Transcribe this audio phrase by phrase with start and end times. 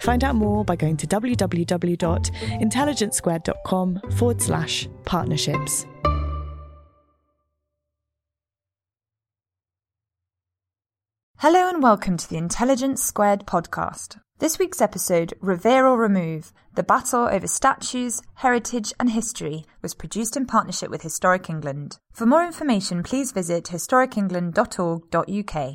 [0.00, 5.86] Find out more by going to www.intelligencesquared.com forward slash partnerships.
[11.38, 14.20] Hello and welcome to the Intelligence Squared podcast.
[14.40, 20.36] This week's episode, Revere or Remove The Battle Over Statues, Heritage and History, was produced
[20.36, 21.98] in partnership with Historic England.
[22.12, 25.74] For more information, please visit historicengland.org.uk.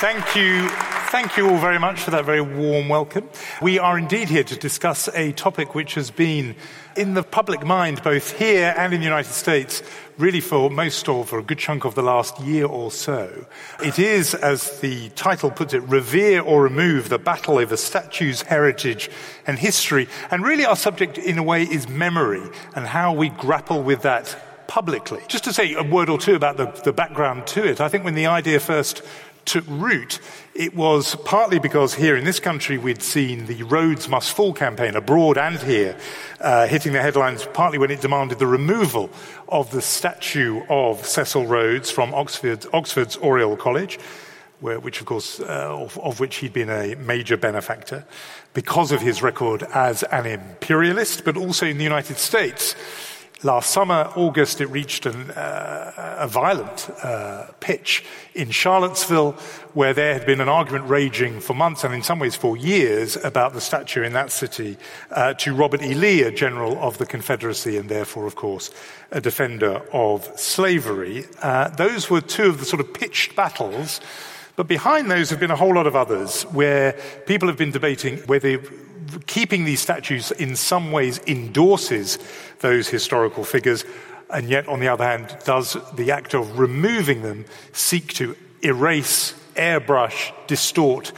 [0.00, 0.68] Thank you.
[1.14, 3.28] Thank you all very much for that very warm welcome.
[3.62, 6.56] We are indeed here to discuss a topic which has been
[6.96, 9.84] in the public mind, both here and in the United States,
[10.18, 13.46] really for most or for a good chunk of the last year or so.
[13.80, 19.08] It is, as the title puts it, revere or remove the battle over statues, heritage,
[19.46, 20.08] and history.
[20.32, 22.42] And really our subject in a way is memory
[22.74, 25.22] and how we grapple with that publicly.
[25.28, 28.02] Just to say a word or two about the, the background to it, I think
[28.02, 29.02] when the idea first
[29.46, 30.20] took root,
[30.54, 34.96] it was partly because here in this country we'd seen the Rhodes Must Fall campaign,
[34.96, 35.96] abroad and here,
[36.40, 39.10] uh, hitting the headlines, partly when it demanded the removal
[39.48, 43.98] of the statue of Cecil Rhodes from Oxford, Oxford's Oriel College.
[44.60, 48.06] Where, which, of course, uh, of, of which he'd been a major benefactor
[48.54, 52.74] because of his record as an imperialist, but also in the United States
[53.42, 59.32] Last summer, August, it reached an, uh, a violent uh, pitch in Charlottesville,
[59.74, 63.16] where there had been an argument raging for months and in some ways for years
[63.22, 64.78] about the statue in that city
[65.10, 65.94] uh, to Robert E.
[65.94, 68.70] Lee, a general of the Confederacy and therefore, of course,
[69.10, 71.26] a defender of slavery.
[71.42, 74.00] Uh, those were two of the sort of pitched battles.
[74.56, 76.92] But behind those have been a whole lot of others where
[77.26, 78.58] people have been debating whether
[79.26, 82.18] keeping these statues in some ways endorses
[82.60, 83.84] those historical figures,
[84.30, 89.34] and yet, on the other hand, does the act of removing them seek to erase,
[89.54, 91.12] airbrush, distort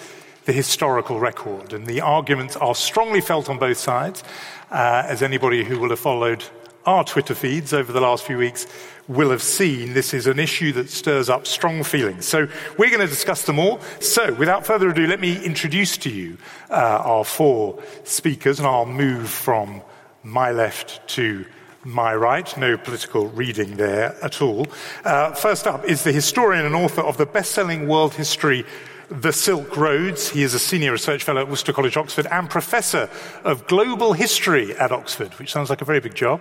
[0.45, 1.73] the historical record?
[1.73, 4.23] And the arguments are strongly felt on both sides,
[4.71, 6.45] uh, as anybody who will have followed
[6.87, 8.67] our Twitter feeds over the last few weeks
[9.09, 12.27] will have seen, this is an issue that stirs up strong feelings.
[12.27, 12.49] So
[12.79, 13.81] we're going to discuss them all.
[14.01, 16.39] So without further ado, let me introduce to you
[16.71, 16.75] uh,
[17.05, 19.83] our four speakers, and I'll move from
[20.23, 21.45] my left to
[21.85, 22.57] my right.
[22.57, 24.67] No political reading there at all.
[25.05, 28.65] Uh, first up is the historian and author of the best-selling world history
[29.11, 30.31] the Silk Roads.
[30.31, 33.09] He is a senior research fellow at Worcester College, Oxford, and professor
[33.45, 36.41] of global history at Oxford, which sounds like a very big job.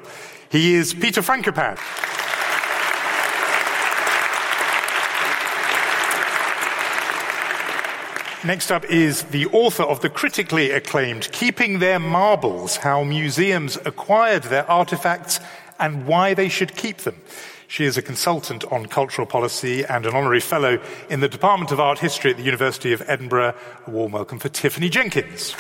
[0.50, 1.78] He is Peter Frankopan.
[8.46, 14.44] Next up is the author of the critically acclaimed Keeping Their Marbles How Museums Acquired
[14.44, 15.40] Their Artifacts
[15.80, 17.16] and Why They Should Keep Them.
[17.68, 21.80] She is a consultant on cultural policy and an honorary fellow in the Department of
[21.80, 23.56] Art History at the University of Edinburgh.
[23.88, 25.56] A warm welcome for Tiffany Jenkins.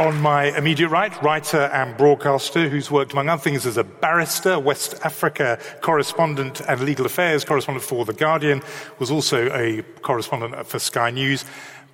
[0.00, 4.58] On my immediate right, writer and broadcaster who's worked, among other things, as a barrister,
[4.58, 8.62] West Africa correspondent, and legal affairs correspondent for The Guardian,
[8.98, 11.44] was also a correspondent for Sky News,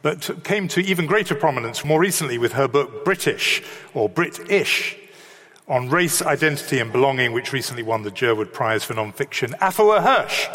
[0.03, 3.63] but came to even greater prominence more recently with her book British,
[3.95, 4.97] or British,
[5.69, 9.57] on race, identity, and belonging, which recently won the Jerwood Prize for Nonfiction.
[9.59, 10.47] Afua Hirsch.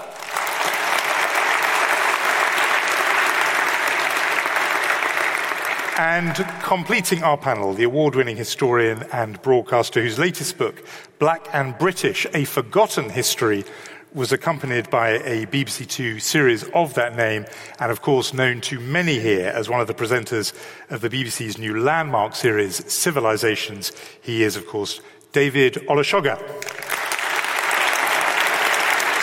[5.98, 6.34] And
[6.64, 10.84] completing our panel, the award winning historian and broadcaster whose latest book,
[11.20, 13.66] Black and British A Forgotten History,
[14.14, 17.46] was accompanied by a BBC Two series of that name,
[17.80, 20.54] and of course, known to many here as one of the presenters
[20.90, 23.94] of the BBC's new landmark series, Civilizations.
[24.22, 25.00] He is, of course,
[25.32, 26.38] David Olusoga.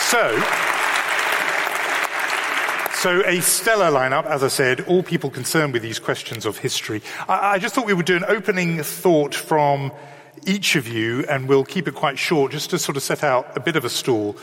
[0.01, 0.41] So,
[2.99, 7.01] So, a stellar lineup, as I said, all people concerned with these questions of history.
[7.29, 9.93] I, I just thought we would do an opening thought from
[10.45, 13.55] each of you, and we'll keep it quite short just to sort of set out
[13.55, 14.35] a bit of a stall.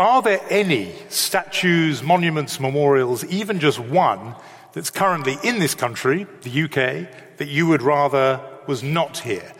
[0.00, 4.34] Are there any statues, monuments, memorials, even just one,
[4.72, 9.52] that's currently in this country, the UK, that you would rather was not here?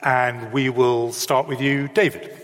[0.00, 2.34] And we will start with you, David.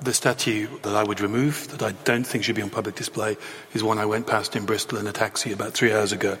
[0.00, 3.36] The statue that I would remove, that I don't think should be on public display,
[3.74, 6.38] is one I went past in Bristol in a taxi about three hours ago,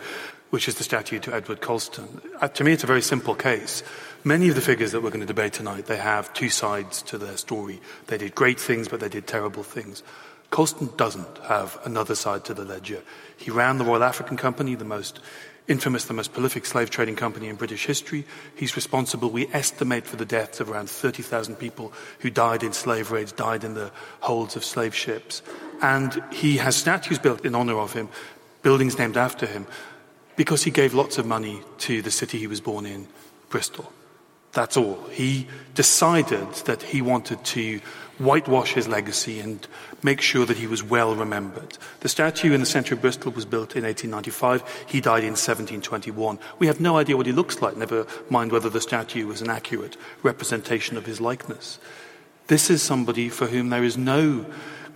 [0.50, 2.20] which is the statue to Edward Colston.
[2.40, 3.82] Uh, to me, it's a very simple case.
[4.22, 7.18] Many of the figures that we're going to debate tonight, they have two sides to
[7.18, 7.80] their story.
[8.08, 10.02] They did great things, but they did terrible things.
[10.50, 13.02] Colston doesn't have another side to the ledger.
[13.36, 15.20] He ran the Royal African Company, the most
[15.68, 18.26] infamous, the most prolific slave trading company in British history.
[18.56, 23.12] He's responsible, we estimate, for the deaths of around 30,000 people who died in slave
[23.12, 25.42] raids, died in the holds of slave ships.
[25.80, 28.08] And he has statues built in honor of him,
[28.62, 29.66] buildings named after him,
[30.40, 33.06] because he gave lots of money to the city he was born in,
[33.50, 33.92] Bristol.
[34.52, 34.98] That's all.
[35.10, 37.78] He decided that he wanted to
[38.16, 39.68] whitewash his legacy and
[40.02, 41.76] make sure that he was well remembered.
[42.00, 44.86] The statue in the centre of Bristol was built in 1895.
[44.86, 46.38] He died in 1721.
[46.58, 49.50] We have no idea what he looks like, never mind whether the statue was an
[49.50, 51.78] accurate representation of his likeness.
[52.46, 54.46] This is somebody for whom there is no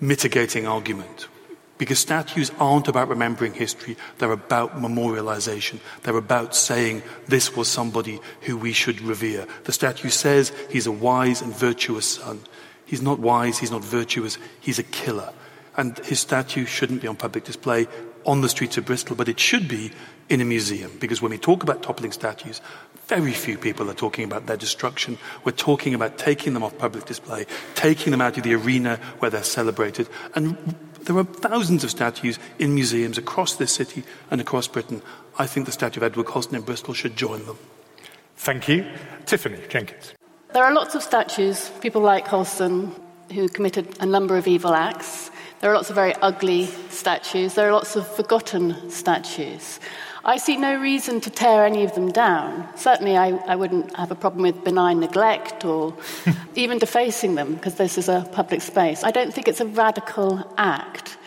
[0.00, 1.28] mitigating argument.
[1.76, 5.80] Because statues aren't about remembering history, they're about memorialization.
[6.02, 9.46] They're about saying this was somebody who we should revere.
[9.64, 12.40] The statue says he's a wise and virtuous son.
[12.84, 15.32] He's not wise, he's not virtuous, he's a killer.
[15.76, 17.88] And his statue shouldn't be on public display
[18.24, 19.90] on the streets of Bristol, but it should be
[20.28, 20.92] in a museum.
[21.00, 22.60] Because when we talk about toppling statues,
[23.08, 25.18] very few people are talking about their destruction.
[25.44, 29.30] We're talking about taking them off public display, taking them out of the arena where
[29.30, 30.08] they're celebrated.
[30.34, 30.56] And
[31.04, 35.02] there are thousands of statues in museums across this city and across Britain.
[35.38, 37.58] I think the statue of Edward Colston in Bristol should join them.
[38.36, 38.86] Thank you.
[39.26, 40.14] Tiffany Jenkins.
[40.52, 42.94] There are lots of statues, people like Colston,
[43.32, 45.30] who committed a number of evil acts.
[45.60, 47.54] There are lots of very ugly statues.
[47.54, 49.80] There are lots of forgotten statues.
[50.26, 52.66] I see no reason to tear any of them down.
[52.76, 55.94] Certainly, I, I wouldn't have a problem with benign neglect or
[56.54, 59.04] even defacing them, because this is a public space.
[59.04, 61.18] I don't think it's a radical act.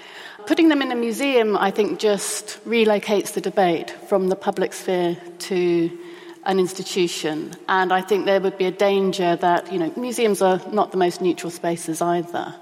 [0.48, 5.16] Putting them in a museum, I think, just relocates the debate from the public sphere
[5.40, 6.00] to
[6.46, 7.54] an institution.
[7.68, 10.98] And I think there would be a danger that, you know, museums are not the
[10.98, 12.56] most neutral spaces either.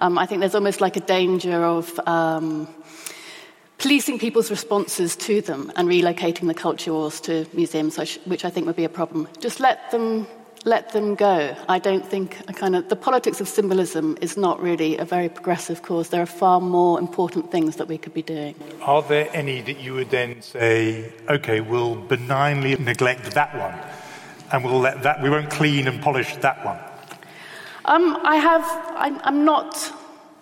[0.00, 2.68] Um, I think there's almost like a danger of um,
[3.78, 7.96] policing people's responses to them and relocating the culture wars to museums,
[8.26, 9.28] which I think would be a problem.
[9.40, 10.26] Just let them
[10.64, 11.56] let them go.
[11.68, 15.28] I don't think a kind of the politics of symbolism is not really a very
[15.28, 16.08] progressive cause.
[16.08, 18.56] There are far more important things that we could be doing.
[18.82, 23.78] Are there any that you would then say, okay, we'll benignly neglect that one,
[24.52, 26.78] and we'll let that we won't clean and polish that one?
[27.84, 28.64] Um, I have.
[28.96, 29.92] I'm, I'm not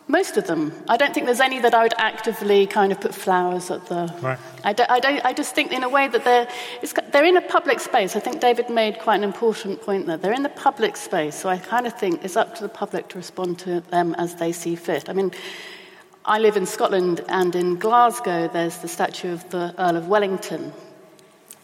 [0.08, 0.72] most of them.
[0.88, 4.14] I don't think there's any that I would actively kind of put flowers at the.
[4.22, 4.38] Right.
[4.62, 6.48] I, don't, I, don't, I just think, in a way, that they're,
[7.10, 8.14] they're in a public space.
[8.14, 10.16] I think David made quite an important point there.
[10.16, 13.08] They're in the public space, so I kind of think it's up to the public
[13.08, 15.08] to respond to them as they see fit.
[15.08, 15.32] I mean,
[16.24, 20.72] I live in Scotland, and in Glasgow, there's the statue of the Earl of Wellington.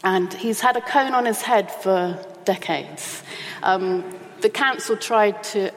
[0.03, 3.23] And he's had a cone on his head for decades.
[3.63, 4.05] Um,
[4.41, 5.71] the council tried to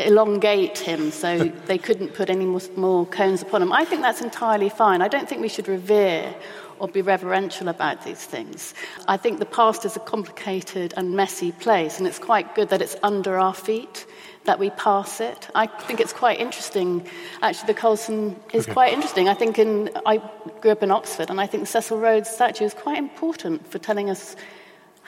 [0.00, 3.72] elongate him so they couldn't put any more, more, cones upon him.
[3.72, 5.02] I think that's entirely fine.
[5.02, 6.34] I don't think we should revere
[6.78, 8.74] or be reverential about these things.
[9.08, 12.80] I think the past is a complicated and messy place, and it's quite good that
[12.80, 14.06] it's under our feet.
[14.44, 15.50] That we pass it.
[15.54, 17.06] I think it's quite interesting.
[17.42, 18.72] Actually, the Colston is okay.
[18.72, 19.28] quite interesting.
[19.28, 20.22] I think in I
[20.62, 24.08] grew up in Oxford, and I think Cecil Rhodes' statue is quite important for telling
[24.08, 24.36] us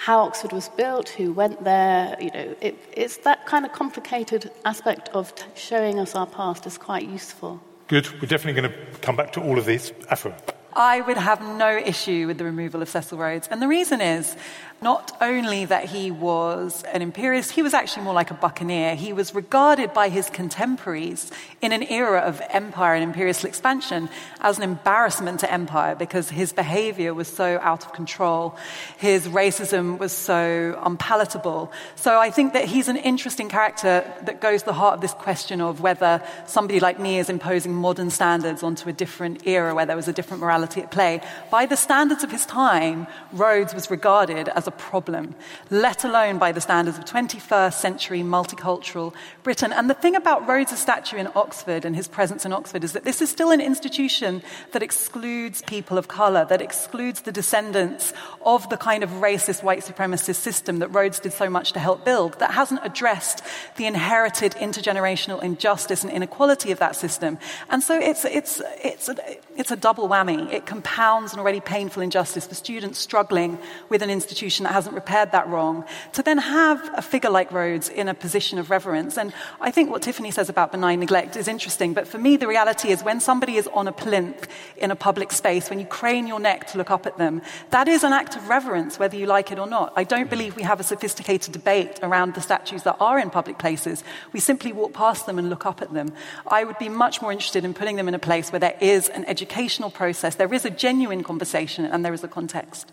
[0.00, 2.16] how Oxford was built, who went there.
[2.18, 6.66] You know, it, it's that kind of complicated aspect of t- showing us our past
[6.66, 7.60] is quite useful.
[7.88, 8.10] Good.
[8.14, 9.90] We're definitely going to come back to all of these.
[10.10, 10.34] Afua.
[10.74, 13.48] I would have no issue with the removal of Cecil Rhodes.
[13.50, 14.36] And the reason is
[14.82, 18.94] not only that he was an imperialist, he was actually more like a buccaneer.
[18.94, 24.08] He was regarded by his contemporaries in an era of empire and imperial expansion
[24.40, 28.56] as an embarrassment to empire because his behavior was so out of control.
[28.96, 31.70] His racism was so unpalatable.
[31.96, 35.12] So I think that he's an interesting character that goes to the heart of this
[35.12, 39.84] question of whether somebody like me is imposing modern standards onto a different era where
[39.84, 41.20] there was a different morality at play.
[41.50, 45.34] By the standards of his time, Rhodes was regarded as a problem,
[45.70, 49.72] let alone by the standards of 21st century multicultural Britain.
[49.72, 53.04] And the thing about Rhodes' statue in Oxford and his presence in Oxford is that
[53.04, 58.12] this is still an institution that excludes people of colour, that excludes the descendants
[58.44, 62.04] of the kind of racist white supremacist system that Rhodes did so much to help
[62.04, 63.42] build, that hasn't addressed
[63.76, 67.38] the inherited intergenerational injustice and inequality of that system.
[67.68, 69.16] And so it's, it's, it's, a,
[69.56, 70.49] it's a double whammy.
[70.50, 75.32] It compounds an already painful injustice for students struggling with an institution that hasn't repaired
[75.32, 75.84] that wrong.
[76.14, 79.16] To then have a figure like Rhodes in a position of reverence.
[79.16, 82.46] And I think what Tiffany says about benign neglect is interesting, but for me, the
[82.48, 86.26] reality is when somebody is on a plinth in a public space, when you crane
[86.26, 89.26] your neck to look up at them, that is an act of reverence, whether you
[89.26, 89.92] like it or not.
[89.96, 93.58] I don't believe we have a sophisticated debate around the statues that are in public
[93.58, 94.02] places.
[94.32, 96.12] We simply walk past them and look up at them.
[96.46, 99.08] I would be much more interested in putting them in a place where there is
[99.08, 102.90] an educational process, there is a genuine conversation, and there is a context.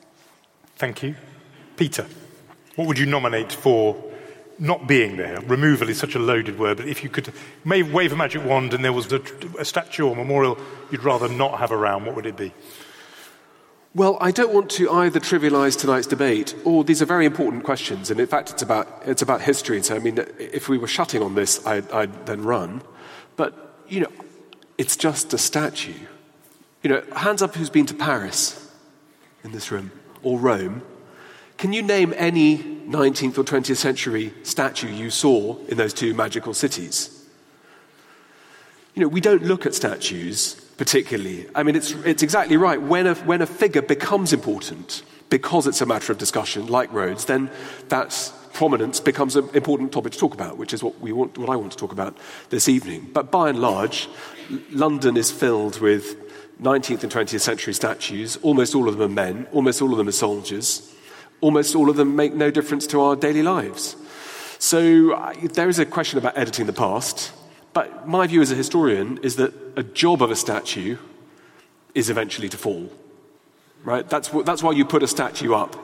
[0.76, 1.16] Thank you.
[1.78, 2.06] Peter,
[2.76, 3.96] what would you nominate for
[4.60, 5.40] not being there?
[5.40, 7.32] Removal is such a loaded word, but if you could
[7.64, 9.22] wave a magic wand and there was a,
[9.58, 10.58] a statue or memorial
[10.92, 12.52] you'd rather not have around, what would it be?
[13.96, 18.12] Well, I don't want to either trivialize tonight's debate, or these are very important questions,
[18.12, 19.82] and in fact, it's about, it's about history.
[19.84, 22.82] So, I mean, if we were shutting on this, I'd, I'd then run.
[23.38, 23.54] But,
[23.88, 24.12] you know,
[24.78, 25.94] it's just a statue.
[26.84, 28.72] You know, hands up who's been to Paris
[29.44, 29.92] in this room,
[30.24, 30.82] or Rome.
[31.58, 36.54] Can you name any 19th or 20th century statue you saw in those two magical
[36.54, 37.26] cities?
[38.94, 41.48] You know, we don't look at statues particularly.
[41.56, 42.82] I mean, it's, it's exactly right.
[42.82, 47.26] When a, when a figure becomes important because it's a matter of discussion, like Rhodes,
[47.26, 47.50] then
[47.90, 51.50] that prominence becomes an important topic to talk about, which is what, we want, what
[51.50, 52.18] I want to talk about
[52.50, 53.10] this evening.
[53.12, 54.08] But by and large,
[54.72, 56.27] London is filled with
[56.62, 58.38] 19th and 20th century statues.
[58.42, 60.94] Almost all of them are men, almost all of them are soldiers,
[61.42, 63.96] almost all of them make no difference to our daily lives.
[64.60, 67.32] So uh, there is a question about editing the past.
[67.74, 70.98] But my view as a historian is that a job of a statue
[71.94, 72.90] is eventually to fall.
[73.84, 74.10] Right?
[74.10, 75.76] That's, what, that's why you put a statue up.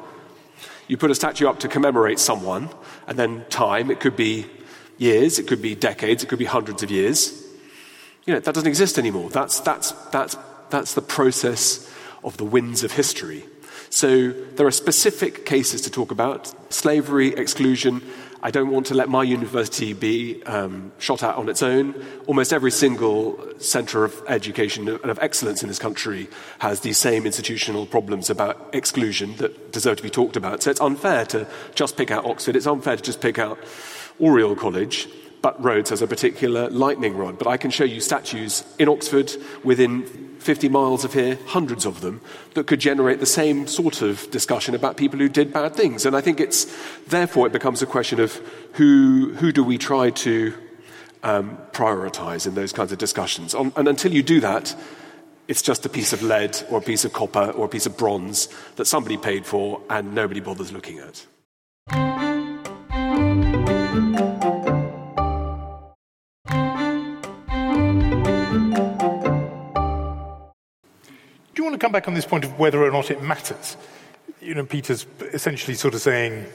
[0.88, 2.70] You put a statue up to commemorate someone,
[3.06, 4.48] and then time, it could be
[4.98, 7.44] years, it could be decades, it could be hundreds of years.
[8.26, 9.30] You know, that doesn't exist anymore.
[9.30, 10.36] That's, that's, that's,
[10.74, 11.88] that's the process
[12.24, 13.46] of the winds of history.
[13.92, 18.02] So there are specific cases to talk about slavery, exclusion.
[18.42, 21.94] I don't want to let my university be um, shot at on its own.
[22.26, 26.28] Almost every single center of education and of excellence in this country
[26.58, 30.64] has these same institutional problems about exclusion that deserve to be talked about.
[30.64, 32.56] So it's unfair to just pick out Oxford.
[32.56, 33.60] It's unfair to just pick out
[34.20, 35.08] Oriel College
[35.44, 37.38] but Rhodes has a particular lightning rod.
[37.38, 40.06] But I can show you statues in Oxford within
[40.40, 42.22] 50 miles of here, hundreds of them,
[42.54, 46.06] that could generate the same sort of discussion about people who did bad things.
[46.06, 46.74] And I think it's,
[47.08, 48.36] therefore, it becomes a question of
[48.74, 50.54] who, who do we try to
[51.24, 53.54] um, prioritize in those kinds of discussions.
[53.54, 54.74] and until you do that,
[55.50, 57.98] it's just a piece of lead or a piece of copper or a piece of
[57.98, 58.48] bronze
[58.78, 61.26] that somebody paid for and nobody bothers looking at.
[71.84, 73.76] Come back on this point of whether or not it matters.
[74.40, 76.46] You know, Peter's essentially sort of saying,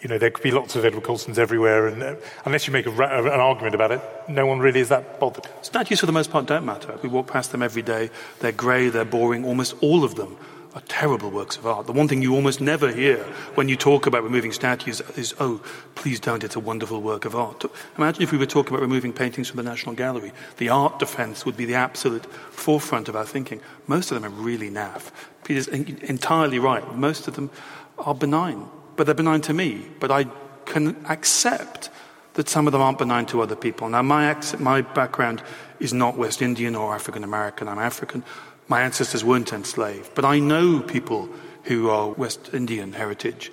[0.00, 2.14] you know, there could be lots of Edward Colstons everywhere, and uh,
[2.46, 5.46] unless you make a, an argument about it, no one really is that bothered.
[5.60, 6.98] Statues, for the most part, don't matter.
[7.02, 8.08] We walk past them every day.
[8.40, 9.44] They're grey, they're boring.
[9.44, 10.38] Almost all of them
[10.78, 11.86] are terrible works of art.
[11.86, 13.18] The one thing you almost never hear
[13.56, 15.60] when you talk about removing statues is, oh,
[15.96, 17.64] please don't, it's a wonderful work of art.
[17.96, 20.32] Imagine if we were talking about removing paintings from the National Gallery.
[20.58, 23.60] The art defense would be the absolute forefront of our thinking.
[23.88, 25.10] Most of them are really naff.
[25.42, 26.94] Peter's entirely right.
[26.94, 27.50] Most of them
[27.98, 29.84] are benign, but they're benign to me.
[29.98, 30.26] But I
[30.64, 31.90] can accept
[32.34, 33.88] that some of them aren't benign to other people.
[33.88, 35.42] Now, my, my background
[35.80, 37.66] is not West Indian or African American.
[37.66, 38.22] I'm African.
[38.68, 41.28] My ancestors weren't enslaved, but I know people
[41.64, 43.50] who are West Indian heritage,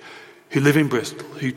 [0.50, 1.52] who live in Bristol, who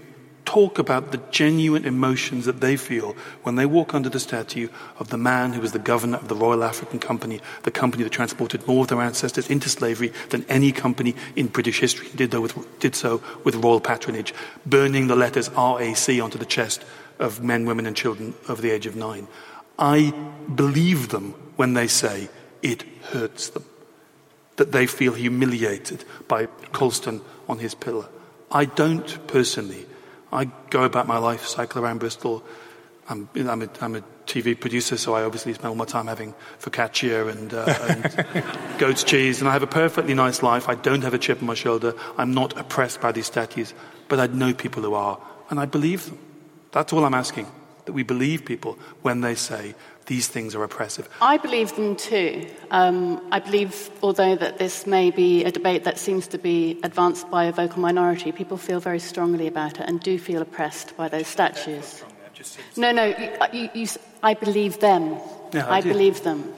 [0.45, 5.09] talk about the genuine emotions that they feel when they walk under the statue of
[5.09, 8.65] the man who was the governor of the Royal African Company, the company that transported
[8.65, 12.95] more of their ancestors into slavery than any company in British history did, with, did
[12.95, 14.33] so with royal patronage,
[14.65, 16.83] burning the letters RAC onto the chest
[17.19, 19.27] of men, women, and children over the age of nine.
[19.77, 20.11] I
[20.55, 22.27] believe them when they say
[22.61, 23.65] it hurts them.
[24.57, 28.07] That they feel humiliated by Colston on his pillar.
[28.51, 29.85] I don't personally.
[30.31, 32.43] I go about my life, cycle around Bristol.
[33.09, 36.35] I'm, I'm, a, I'm, a TV producer, so I obviously spend all my time having
[36.59, 37.65] focaccia and, uh,
[38.73, 40.69] and goat's cheese, and I have a perfectly nice life.
[40.69, 41.95] I don't have a chip on my shoulder.
[42.17, 43.73] I'm not oppressed by these statues,
[44.07, 46.19] but I know people who are, and I believe them.
[46.71, 47.47] That's all I'm asking,
[47.85, 49.73] that we believe people when they say
[50.09, 51.07] these things are oppressive.
[51.21, 52.47] I believe them too.
[52.71, 57.29] Um, I believe, although that this may be a debate that seems to be advanced
[57.29, 61.07] by a vocal minority, people feel very strongly about it and do feel oppressed by
[61.09, 62.03] those statues.
[62.75, 63.87] No, no, you, uh, you, you,
[64.23, 65.19] I believe them.
[65.53, 66.53] Yeah, I, I believe them.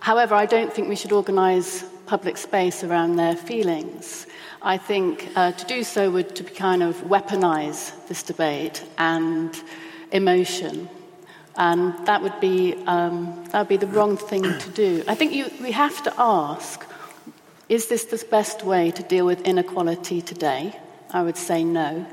[0.00, 4.26] However, I don't think we should organise public space around their feelings.
[4.60, 9.54] I think uh, to do so would to kind of weaponise this debate and
[10.10, 10.88] emotion,
[11.58, 15.04] and that would be um, that would be the wrong thing to do.
[15.06, 16.86] I think you, we have to ask:
[17.68, 20.78] Is this the best way to deal with inequality today?
[21.10, 22.06] I would say no.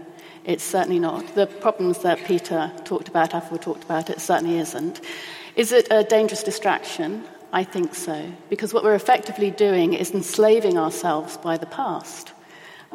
[0.46, 1.36] It's certainly not.
[1.36, 5.02] The problems that Peter talked about, Afua talked about, it certainly isn't.
[5.56, 7.24] Is it a dangerous distraction?
[7.52, 8.32] I think so.
[8.50, 12.32] Because what we're effectively doing is enslaving ourselves by the past.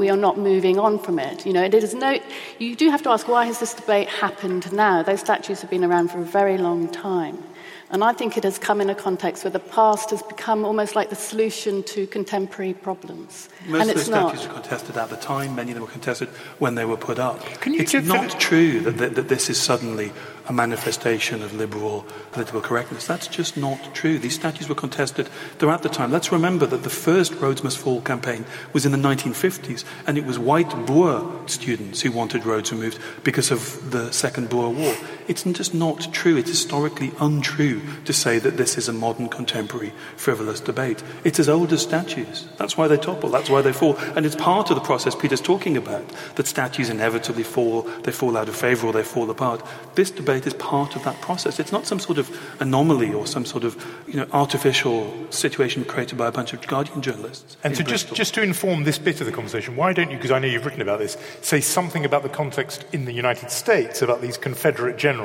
[0.01, 1.45] We are not moving on from it.
[1.45, 2.19] You know, it is no,
[2.59, 5.03] you do have to ask why has this debate happened now?
[5.03, 7.45] Those statues have been around for a very long time.
[7.91, 10.97] And I think it has come in a context where the past has become almost
[10.97, 13.51] like the solution to contemporary problems.
[13.67, 16.31] Most and of the statues were contested at the time, many of them were contested
[16.59, 17.39] when they were put up.
[17.67, 20.13] it's not true that, that, that this is suddenly
[20.49, 23.07] a manifestation of liberal political correctness.
[23.07, 24.19] That's just not true.
[24.19, 25.29] These statues were contested
[25.59, 26.11] throughout the time.
[26.11, 30.25] Let's remember that the first Rhodes Must Fall campaign was in the 1950s, and it
[30.25, 34.95] was white Boer students who wanted Rhodes removed because of the Second Boer War.
[35.31, 36.37] It's just not true.
[36.37, 41.05] It's historically untrue to say that this is a modern, contemporary, frivolous debate.
[41.23, 42.49] It's as old as statues.
[42.57, 43.31] That's why they topple.
[43.31, 43.97] That's why they fall.
[44.17, 46.03] And it's part of the process Peter's talking about
[46.35, 49.65] that statues inevitably fall, they fall out of favor or they fall apart.
[49.95, 51.61] This debate is part of that process.
[51.61, 52.29] It's not some sort of
[52.61, 53.77] anomaly or some sort of
[54.09, 57.57] you know, artificial situation created by a bunch of Guardian journalists.
[57.63, 60.33] And so, just, just to inform this bit of the conversation, why don't you, because
[60.33, 64.03] I know you've written about this, say something about the context in the United States
[64.03, 65.20] about these Confederate generals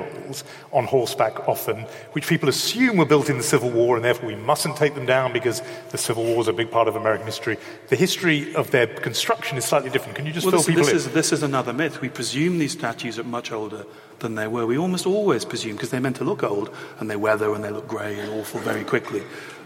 [0.71, 1.81] on horseback often,
[2.13, 5.05] which people assume were built in the Civil War and therefore we mustn't take them
[5.05, 5.61] down because
[5.91, 7.57] the Civil War is a big part of American history.
[7.89, 10.15] The history of their construction is slightly different.
[10.15, 10.97] Can you just well, fill this, people this in?
[10.97, 12.01] Is, this is another myth.
[12.01, 13.85] We presume these statues are much older
[14.19, 14.65] than they were.
[14.65, 17.71] We almost always presume, because they're meant to look old, and they weather and they
[17.71, 19.23] look grey and awful very quickly.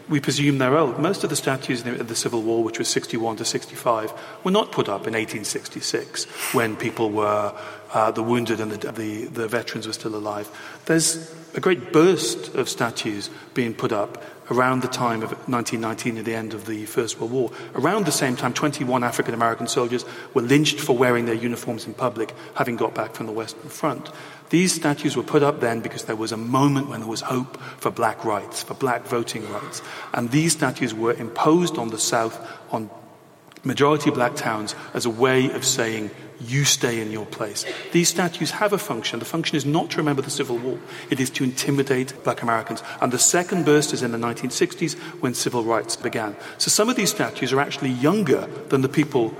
[0.09, 0.97] We presume they're old.
[0.97, 4.11] Most of the statues of the Civil War, which was 61 to 65,
[4.43, 7.53] were not put up in 1866 when people were,
[7.93, 10.49] uh, the wounded and the, the, the veterans were still alive.
[10.85, 16.25] There's a great burst of statues being put up around the time of 1919 at
[16.25, 17.51] the end of the First World War.
[17.75, 21.93] Around the same time, 21 African American soldiers were lynched for wearing their uniforms in
[21.93, 24.09] public, having got back from the Western Front.
[24.49, 27.61] These statues were put up then because there was a moment when there was hope
[27.77, 29.81] for black rights, for black voting rights.
[30.13, 32.39] And these statues were imposed on the South,
[32.71, 32.89] on
[33.63, 37.65] majority black towns, as a way of saying, you stay in your place.
[37.91, 39.19] These statues have a function.
[39.19, 42.83] The function is not to remember the Civil War, it is to intimidate black Americans.
[43.01, 46.35] And the second burst is in the 1960s when civil rights began.
[46.57, 49.33] So some of these statues are actually younger than the people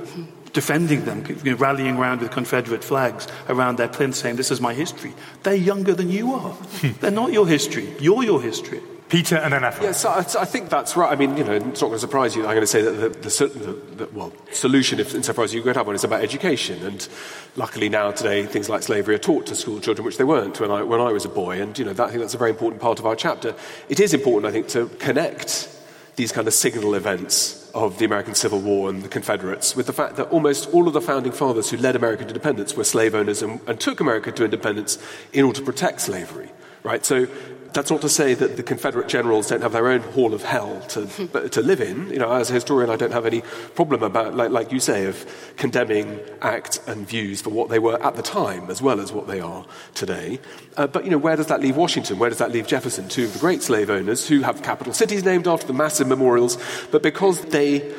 [0.54, 4.60] defending them, you know, rallying around with Confederate flags around their plinth saying, This is
[4.60, 5.14] my history.
[5.44, 6.56] They're younger than you are.
[7.00, 7.96] They're not your history.
[8.00, 8.82] You're your history.
[9.10, 9.82] Peter and then Afua.
[9.82, 11.12] Yes, I, I, think that's right.
[11.12, 12.44] I mean, you know, it's not going to surprise you.
[12.44, 15.64] I'm going to say that the, the, the, the well, solution, if insofar as you
[15.64, 16.86] go to have one, is about education.
[16.86, 17.08] And
[17.56, 20.70] luckily now today, things like slavery are taught to school children, which they weren't when
[20.70, 21.60] I, when I was a boy.
[21.60, 23.56] And, you know, that, I think that's a very important part of our chapter.
[23.90, 25.76] It is important, I think, to connect
[26.16, 29.94] these kind of signal events of the American Civil War and the Confederates with the
[29.94, 33.42] fact that almost all of the founding fathers who led American independence were slave owners
[33.42, 35.00] and, and took America to independence
[35.34, 36.52] in order to protect slavery.
[36.84, 37.06] Right?
[37.06, 37.28] So
[37.74, 40.82] that's not to say that the Confederate generals don't have their own hall of hell
[40.90, 41.06] to,
[41.50, 42.10] to live in.
[42.10, 43.42] You know, as a historian, I don't have any
[43.76, 48.02] problem about, like, like you say, of condemning acts and views for what they were
[48.04, 50.40] at the time as well as what they are today.
[50.78, 52.18] Uh, but, you know, where does that leave Washington?
[52.18, 53.08] Where does that leave Jefferson?
[53.08, 56.58] Two of the great slave owners who have capital cities named after them, massive memorials,
[56.92, 57.94] but because they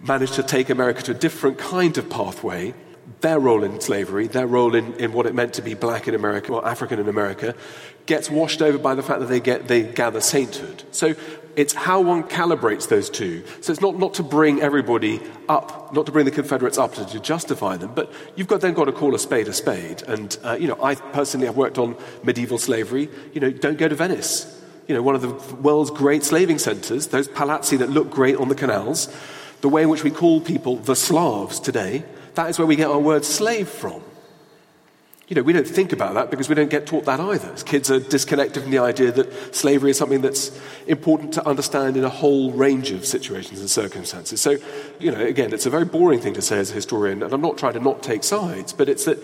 [0.00, 2.74] managed to take America to a different kind of pathway,
[3.24, 6.14] their role in slavery, their role in, in what it meant to be black in
[6.14, 7.54] America or African in America,
[8.04, 10.82] gets washed over by the fact that they, get, they gather sainthood.
[10.90, 11.14] So
[11.56, 13.42] it's how one calibrates those two.
[13.62, 17.06] So it's not, not to bring everybody up, not to bring the Confederates up to,
[17.06, 20.02] to justify them, but you've got, then got to call a spade a spade.
[20.02, 23.08] And, uh, you know, I personally have worked on medieval slavery.
[23.32, 24.62] You know, don't go to Venice.
[24.86, 28.50] You know, one of the world's great slaving centers, those palazzi that look great on
[28.50, 29.08] the canals,
[29.62, 32.04] the way in which we call people the Slavs today,
[32.34, 34.02] that is where we get our word slave from.
[35.28, 37.54] you know, we don't think about that because we don't get taught that either.
[37.64, 40.50] Kids are disconnected from the idea that slavery is something that's
[40.86, 44.40] important to understand in a whole range of situations and circumstances.
[44.40, 44.58] So,
[44.98, 47.40] you know, again, it's a very boring thing to say as a historian, and I'm
[47.40, 49.18] not trying to not take sides, but it's that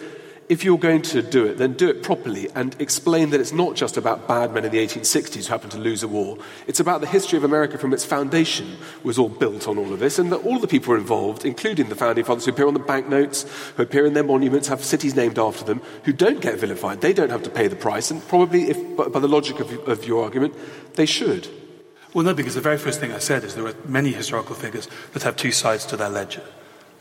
[0.50, 3.76] if you're going to do it, then do it properly and explain that it's not
[3.76, 6.36] just about bad men in the 1860s who happened to lose a war.
[6.66, 10.00] It's about the history of America from its foundation was all built on all of
[10.00, 12.80] this, and that all the people involved, including the founding fathers who appear on the
[12.80, 17.00] banknotes, who appear in their monuments, have cities named after them, who don't get vilified.
[17.00, 20.04] They don't have to pay the price, and probably, if, by the logic of, of
[20.04, 20.56] your argument,
[20.94, 21.46] they should.
[22.12, 24.88] Well, no, because the very first thing I said is there are many historical figures
[25.12, 26.42] that have two sides to their ledger.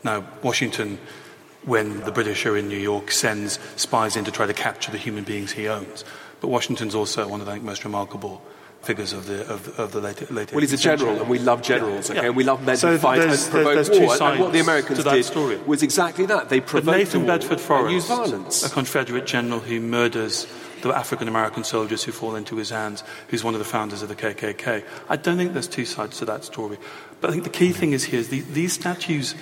[0.04, 1.00] Now, Washington
[1.64, 4.98] when the British are in New York, sends spies in to try to capture the
[4.98, 6.04] human beings he owns.
[6.40, 8.42] But Washington's also one of the most remarkable
[8.82, 12.08] figures of the of, of the late, Well, he's a general, and we love generals,
[12.08, 12.26] yeah, okay?
[12.28, 14.22] And we love men so who fight and provoke war.
[14.22, 15.58] And what the Americans did story.
[15.58, 16.48] was exactly that.
[16.48, 18.64] They provoked but Nathan Bedford Forrest, used violence.
[18.64, 20.46] a Confederate general who murders
[20.80, 24.08] the African American soldiers who fall into his hands, who's one of the founders of
[24.08, 24.84] the KKK.
[25.08, 26.78] I don't think there's two sides to that story.
[27.20, 29.34] But I think the key thing is here is the, these statues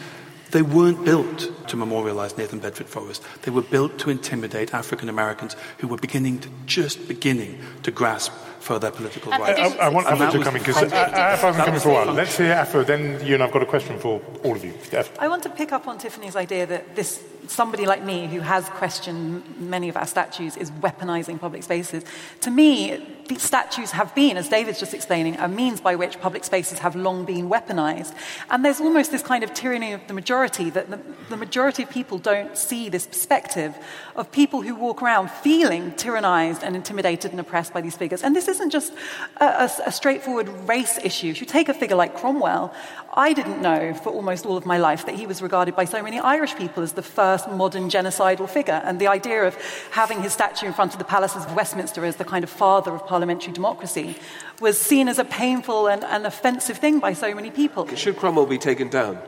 [0.51, 3.23] they weren't built to memorialize Nathan Bedford Forrest.
[3.43, 8.33] They were built to intimidate African Americans who were beginning to, just beginning to grasp
[8.61, 9.59] for their political rights.
[9.59, 11.93] I, I, I want Afua to come in because Afua hasn't come in for a
[11.93, 12.13] while.
[12.13, 14.75] Let's hear Afua, then you and I've got a question for all of you.
[15.19, 18.69] I want to pick up on Tiffany's idea that this somebody like me who has
[18.69, 22.05] questioned many of our statues is weaponizing public spaces.
[22.43, 26.45] To me, these statues have been, as David's just explaining, a means by which public
[26.45, 28.15] spaces have long been weaponized.
[28.51, 31.91] And there's almost this kind of tyranny of the majority that the, the majority of
[31.91, 33.77] people don't see this perspective
[34.17, 38.23] of people who walk around feeling tyrannized and intimidated and oppressed by these figures.
[38.23, 38.93] And this isn't just
[39.37, 41.29] a, a, a straightforward race issue.
[41.29, 42.75] If you take a figure like Cromwell,
[43.19, 46.01] I didn't know for almost all of my life that he was regarded by so
[46.05, 48.81] many Irish people as the first modern genocidal figure.
[48.85, 49.57] And the idea of
[49.91, 52.93] having his statue in front of the palaces of Westminster as the kind of father
[52.93, 54.17] of parliamentary democracy
[54.61, 57.89] was seen as a painful and, and offensive thing by so many people.
[57.97, 59.19] Should Cromwell be taken down?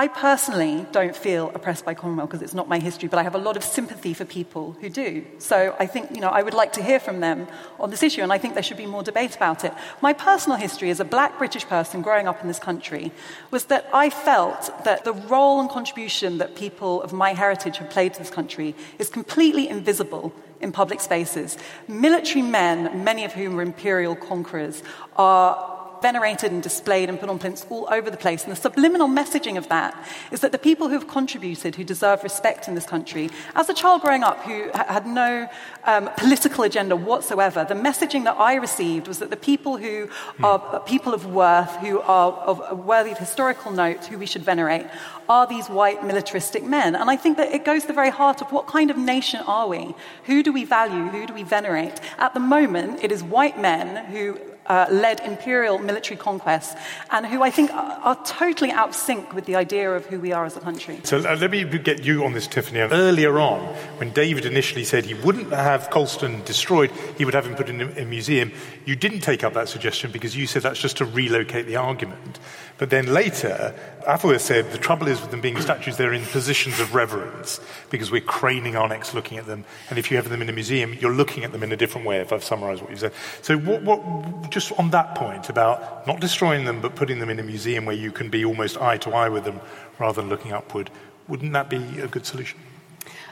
[0.00, 3.34] I personally don't feel oppressed by Cromwell because it's not my history, but I have
[3.34, 5.26] a lot of sympathy for people who do.
[5.36, 7.46] So I think, you know, I would like to hear from them
[7.78, 9.74] on this issue, and I think there should be more debate about it.
[10.00, 13.12] My personal history as a black British person growing up in this country
[13.50, 17.90] was that I felt that the role and contribution that people of my heritage have
[17.90, 20.32] played to this country is completely invisible
[20.62, 21.58] in public spaces.
[21.88, 24.82] Military men, many of whom were imperial conquerors,
[25.16, 25.69] are
[26.02, 28.44] venerated and displayed and put on plinths all over the place.
[28.44, 29.94] And the subliminal messaging of that
[30.30, 33.74] is that the people who have contributed, who deserve respect in this country, as a
[33.74, 35.48] child growing up who had no
[35.84, 40.08] um, political agenda whatsoever, the messaging that I received was that the people who
[40.42, 44.86] are people of worth, who are of, worthy of historical note, who we should venerate,
[45.28, 46.96] are these white militaristic men.
[46.96, 49.40] And I think that it goes to the very heart of what kind of nation
[49.46, 49.94] are we?
[50.24, 51.08] Who do we value?
[51.08, 52.00] Who do we venerate?
[52.18, 56.74] At the moment, it is white men who uh, led imperial military conquests
[57.10, 60.32] and who I think are, totally out of sync with the idea of who we
[60.32, 61.00] are as a country.
[61.04, 62.80] So uh, let me get you on this, Tiffany.
[62.80, 63.60] Earlier on,
[63.98, 67.80] when David initially said he wouldn't have Colston destroyed, he would have him put in
[67.80, 68.52] a, a museum,
[68.84, 72.38] you didn't take up that suggestion because you said that's just to relocate the argument.
[72.78, 73.74] But then later,
[74.06, 78.10] Afua said the trouble is with them being statues, they're in positions of reverence because
[78.10, 79.64] we're craning our necks looking at them.
[79.90, 82.06] And if you have them in a museum, you're looking at them in a different
[82.06, 83.12] way, if I've summarized what you said.
[83.42, 87.38] So, what, what, just on that point about not destroying them, but putting them in
[87.38, 89.60] a museum where you can be almost eye to eye with them
[89.98, 90.90] rather than looking upward,
[91.28, 92.58] wouldn't that be a good solution?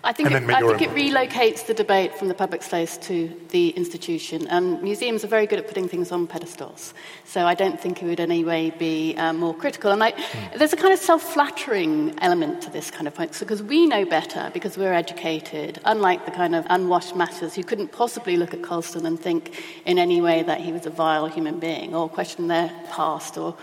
[0.04, 3.70] I think, it, I think it relocates the debate from the public space to the
[3.70, 4.46] institution.
[4.48, 6.94] And museums are very good at putting things on pedestals.
[7.24, 9.90] So I don't think it would in any way be um, more critical.
[9.90, 10.58] And I, mm.
[10.58, 13.37] there's a kind of self flattering element to this kind of point.
[13.38, 17.92] Because we know better, because we're educated, unlike the kind of unwashed masses who couldn't
[17.92, 21.58] possibly look at Colston and think in any way that he was a vile human
[21.58, 23.56] being or question their past or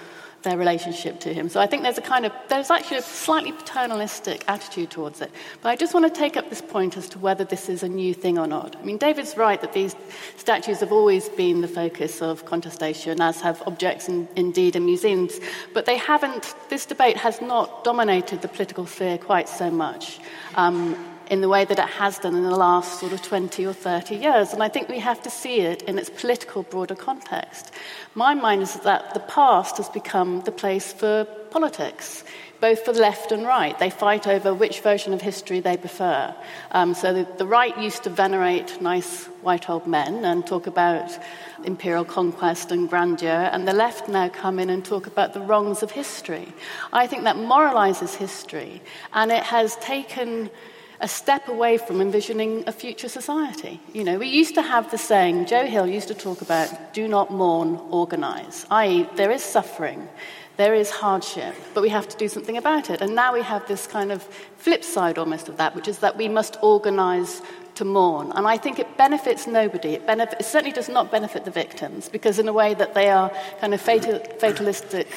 [0.45, 1.49] their relationship to him.
[1.49, 5.29] So I think there's a kind of, there's actually a slightly paternalistic attitude towards it.
[5.61, 7.89] But I just want to take up this point as to whether this is a
[7.89, 8.77] new thing or not.
[8.77, 9.95] I mean, David's right that these
[10.37, 15.39] statues have always been the focus of contestation, as have objects in, indeed in museums.
[15.73, 20.19] But they haven't, this debate has not dominated the political sphere quite so much.
[20.55, 23.73] Um, in the way that it has done in the last sort of 20 or
[23.73, 24.53] 30 years.
[24.53, 27.71] And I think we have to see it in its political, broader context.
[28.13, 32.23] My mind is that the past has become the place for politics,
[32.59, 33.77] both for the left and right.
[33.79, 36.35] They fight over which version of history they prefer.
[36.71, 41.17] Um, so the, the right used to venerate nice white old men and talk about
[41.63, 45.81] imperial conquest and grandeur, and the left now come in and talk about the wrongs
[45.81, 46.47] of history.
[46.93, 48.81] I think that moralizes history,
[49.13, 50.49] and it has taken
[51.01, 53.79] a step away from envisioning a future society.
[53.93, 57.07] You know, we used to have the saying, Joe Hill used to talk about do
[57.07, 60.07] not mourn, organize, i.e., there is suffering,
[60.57, 63.01] there is hardship, but we have to do something about it.
[63.01, 64.23] And now we have this kind of
[64.57, 67.41] flip side almost of that, which is that we must organize
[67.75, 68.31] to mourn.
[68.31, 69.95] And I think it benefits nobody.
[69.95, 73.29] It, it certainly does not benefit the victims, because in a way that they are
[73.59, 75.07] kind of fatal, fatalistic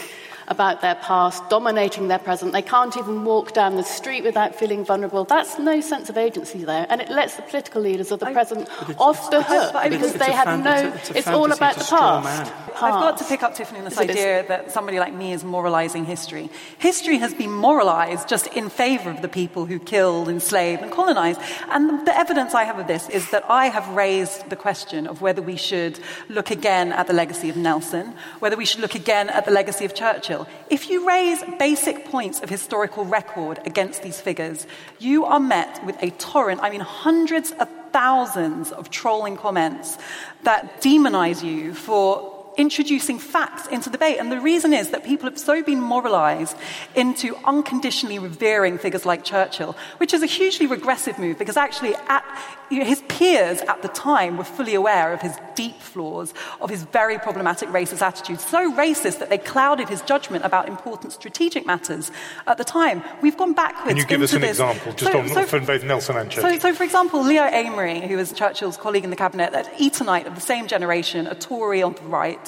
[0.49, 2.53] about their past, dominating their present.
[2.53, 5.25] They can't even walk down the street without feeling vulnerable.
[5.25, 6.87] That's no sense of agency there.
[6.89, 10.63] And it lets the political leaders of the present off the hook because they have
[10.65, 10.93] no.
[10.95, 12.53] It's, it's all about the past.
[12.83, 16.05] I've got to pick up Tiffany on this idea that somebody like me is moralizing
[16.05, 16.49] history.
[16.79, 21.41] History has been moralized just in favor of the people who killed, enslaved, and colonized.
[21.71, 25.21] And the evidence I have of this is that I have raised the question of
[25.21, 29.29] whether we should look again at the legacy of Nelson, whether we should look again
[29.29, 30.38] at the legacy of Churchill.
[30.71, 34.67] If you raise basic points of historical record against these figures,
[34.99, 39.99] you are met with a torrent, I mean, hundreds of thousands of trolling comments
[40.43, 44.19] that demonize you for introducing facts into the debate.
[44.19, 46.57] And the reason is that people have so been moralized
[46.95, 52.25] into unconditionally revering figures like Churchill, which is a hugely regressive move because actually at,
[52.71, 56.69] you know, his peers at the time were fully aware of his deep flaws, of
[56.69, 61.65] his very problematic racist attitudes, so racist that they clouded his judgment about important strategic
[61.65, 62.11] matters
[62.47, 63.03] at the time.
[63.23, 63.89] We've gone backwards.
[63.89, 64.51] Can you give us an this.
[64.51, 66.51] example, just so, on, so, for both Nelson and Churchill?
[66.51, 70.27] So, so, for example, Leo Amery, who was Churchill's colleague in the cabinet, at Etonite
[70.27, 72.48] of the same generation, a Tory on the right,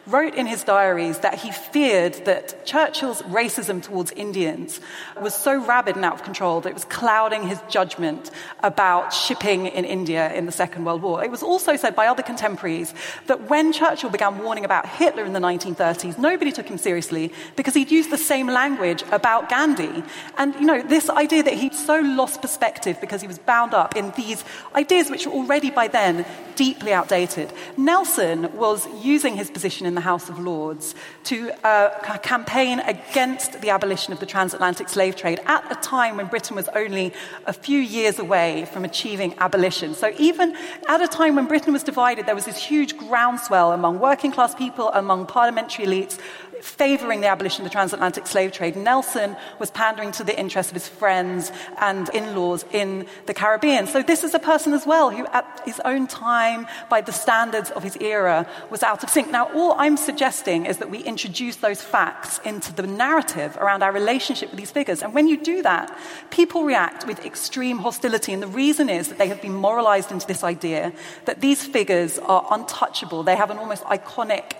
[0.07, 4.79] wrote in his diaries that he feared that Churchill's racism towards Indians
[5.21, 8.31] was so rabid and out of control that it was clouding his judgment
[8.63, 11.23] about shipping in India in the Second World War.
[11.23, 12.93] It was also said by other contemporaries
[13.27, 17.75] that when Churchill began warning about Hitler in the 1930s, nobody took him seriously because
[17.75, 20.03] he'd used the same language about Gandhi.
[20.37, 23.95] And, you know, this idea that he'd so lost perspective because he was bound up
[23.95, 24.43] in these
[24.75, 27.51] ideas which were already by then deeply outdated.
[27.77, 33.69] Nelson was using his position in the House of Lords to uh, campaign against the
[33.69, 37.13] abolition of the transatlantic slave trade at a time when Britain was only
[37.45, 39.93] a few years away from achieving abolition.
[39.93, 40.55] So, even
[40.87, 44.55] at a time when Britain was divided, there was this huge groundswell among working class
[44.55, 46.17] people, among parliamentary elites
[46.61, 48.75] favouring the abolition of the transatlantic slave trade.
[48.75, 53.87] Nelson was pandering to the interests of his friends and in laws in the Caribbean.
[53.87, 57.71] So, this is a person as well who, at his own time, by the standards
[57.71, 59.31] of his era, was out of sync.
[59.31, 63.91] Now, all I'm suggesting is that we introduce those facts into the narrative around our
[63.91, 65.01] relationship with these figures.
[65.01, 65.97] And when you do that,
[66.29, 68.33] people react with extreme hostility.
[68.33, 70.93] And the reason is that they have been moralized into this idea
[71.25, 74.53] that these figures are untouchable, they have an almost iconic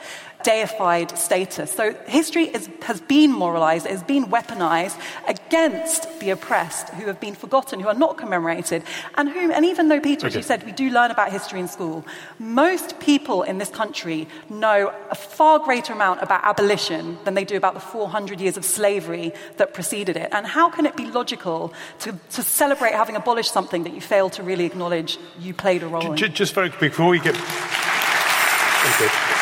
[0.43, 1.71] deified status.
[1.71, 7.19] So history is, has been moralized, it has been weaponized against the oppressed who have
[7.19, 8.83] been forgotten, who are not commemorated,
[9.15, 10.27] and whom, and even though, Peter, okay.
[10.27, 12.05] as you said, we do learn about history in school,
[12.39, 17.57] most people in this country know a far greater amount about abolition than they do
[17.57, 20.29] about the 400 years of slavery that preceded it.
[20.31, 24.29] And how can it be logical to, to celebrate having abolished something that you fail
[24.31, 26.33] to really acknowledge you played a role just, in?
[26.33, 27.35] Just very quick, before we get.
[27.35, 29.41] Okay.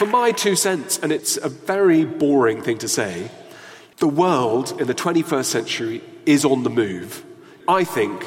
[0.00, 3.30] For my two cents, and it's a very boring thing to say,
[3.98, 7.22] the world in the 21st century is on the move.
[7.68, 8.24] I think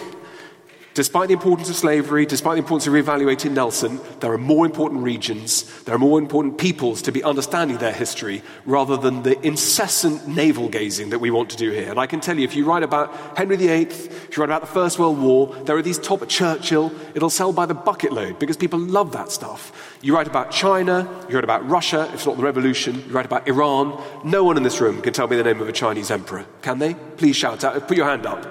[0.94, 5.02] Despite the importance of slavery, despite the importance of reevaluating Nelson, there are more important
[5.02, 10.28] regions, there are more important peoples to be understanding their history rather than the incessant
[10.28, 11.90] navel gazing that we want to do here.
[11.90, 14.62] And I can tell you, if you write about Henry VIII, if you write about
[14.62, 18.38] the First World War, there are these top Churchill, it'll sell by the bucket load
[18.38, 19.98] because people love that stuff.
[20.04, 23.26] You write about China, you write about Russia, if it's not the revolution, you write
[23.26, 24.00] about Iran.
[24.24, 26.78] No one in this room can tell me the name of a Chinese emperor, can
[26.78, 26.94] they?
[26.94, 28.46] Please shout out, put your hand up.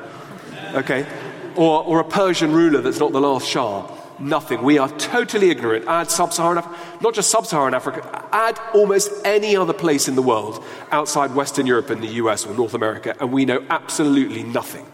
[0.74, 1.06] Okay
[1.56, 3.88] or, or a Persian ruler that's not the last Shah.
[4.18, 4.62] Nothing.
[4.62, 5.86] We are totally ignorant.
[5.88, 10.14] Add sub Saharan Africa, not just sub Saharan Africa, add almost any other place in
[10.14, 14.42] the world outside Western Europe and the US or North America, and we know absolutely
[14.42, 14.86] nothing.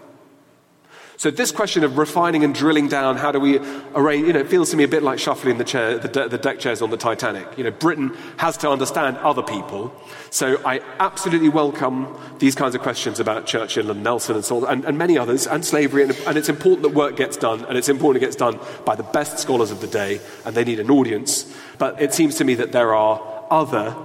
[1.18, 3.58] So this question of refining and drilling down, how do we
[3.92, 6.28] arrange, you know, it feels to me a bit like shuffling the, chair, the, de-
[6.28, 7.58] the deck chairs on the Titanic.
[7.58, 9.92] You know, Britain has to understand other people.
[10.30, 14.72] So I absolutely welcome these kinds of questions about Churchill and Nelson and so on,
[14.72, 16.04] and, and many others, and slavery.
[16.04, 18.94] And, and it's important that work gets done, and it's important it gets done by
[18.94, 21.52] the best scholars of the day, and they need an audience.
[21.78, 23.96] But it seems to me that there are other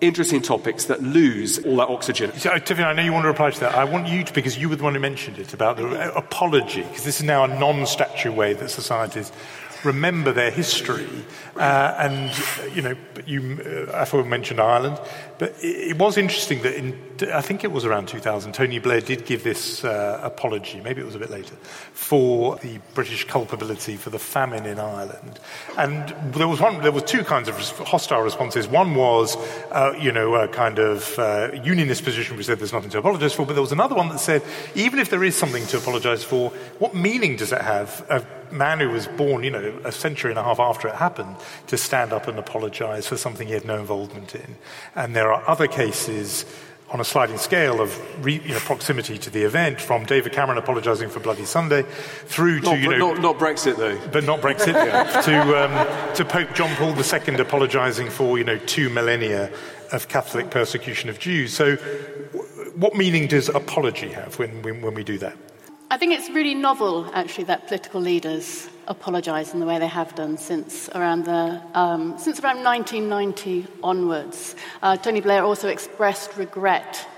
[0.00, 2.32] interesting topics that lose all that oxygen.
[2.34, 3.74] So, Tiffany, I know you want to reply to that.
[3.74, 6.82] I want you to, because you were the one who mentioned it, about the apology,
[6.82, 9.32] because this is now a non statue way that societies
[9.84, 11.08] remember their history.
[11.56, 12.94] Uh, and, you know,
[13.26, 15.00] you, uh, I mentioned Ireland,
[15.38, 16.96] but it, it, was interesting that in,
[17.32, 21.04] I think it was around 2000, Tony Blair did give this uh, apology, maybe it
[21.04, 21.54] was a bit later,
[21.92, 25.40] for the British culpability for the famine in Ireland.
[25.76, 28.68] And there was one, there were two kinds of hostile responses.
[28.68, 29.36] One was,
[29.72, 33.34] uh, you know, a kind of uh, unionist position which said there's nothing to apologize
[33.34, 34.42] for, but there was another one that said,
[34.76, 38.36] even if there is something to apologize for, what meaning does it have?
[38.52, 41.76] Man who was born, you know, a century and a half after it happened, to
[41.76, 44.56] stand up and apologize for something he had no involvement in.
[44.94, 46.44] And there are other cases
[46.90, 50.58] on a sliding scale of re, you know, proximity to the event, from David Cameron
[50.58, 54.40] apologising for Bloody Sunday, through to not, you know, not, not, Brexit though, but not
[54.40, 59.50] Brexit, yeah, to um, to Pope John Paul II apologising for you know two millennia
[59.92, 61.52] of Catholic persecution of Jews.
[61.52, 61.76] So,
[62.76, 65.36] what meaning does apology have when, when, when we do that?
[65.90, 70.14] I think it's really novel, actually, that political leaders apologise in the way they have
[70.14, 74.54] done since around the um, since around 1990 onwards.
[74.82, 77.08] Uh, Tony Blair also expressed regret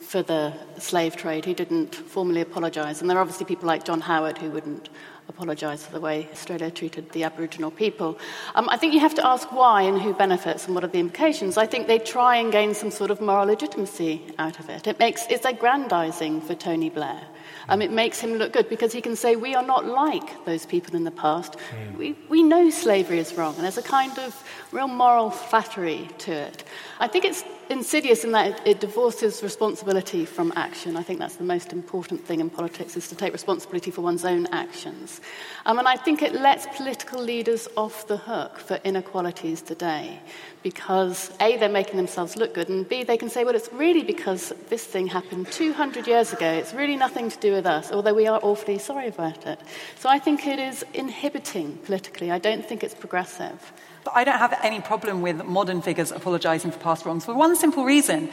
[0.00, 1.44] for the slave trade.
[1.44, 4.88] He didn't formally apologise, and there are obviously people like John Howard who wouldn't
[5.28, 8.18] apologise for the way Australia treated the Aboriginal people.
[8.54, 11.00] Um, I think you have to ask why and who benefits and what are the
[11.00, 11.58] implications.
[11.58, 14.86] I think they try and gain some sort of moral legitimacy out of it.
[14.86, 17.20] It makes it's aggrandising for Tony Blair.
[17.68, 20.66] Um, it makes him look good because he can say, We are not like those
[20.66, 21.56] people in the past.
[21.56, 21.96] Mm.
[21.96, 26.32] We, we know slavery is wrong, and there's a kind of real moral flattery to
[26.32, 26.64] it.
[27.00, 30.96] I think it's insidious in that it, it, divorces responsibility from action.
[30.96, 34.24] I think that's the most important thing in politics is to take responsibility for one's
[34.24, 35.20] own actions.
[35.64, 40.20] Um, and I think it lets political leaders off the hook for inequalities today
[40.62, 44.02] because A, they're making themselves look good, and B, they can say, well, it's really
[44.02, 46.50] because this thing happened 200 years ago.
[46.50, 49.60] It's really nothing to do with us, although we are awfully sorry about it.
[49.98, 52.30] So I think it is inhibiting politically.
[52.32, 53.72] I don't think it's progressive.
[54.06, 57.56] But I don't have any problem with modern figures apologizing for past wrongs for one
[57.56, 58.30] simple reason.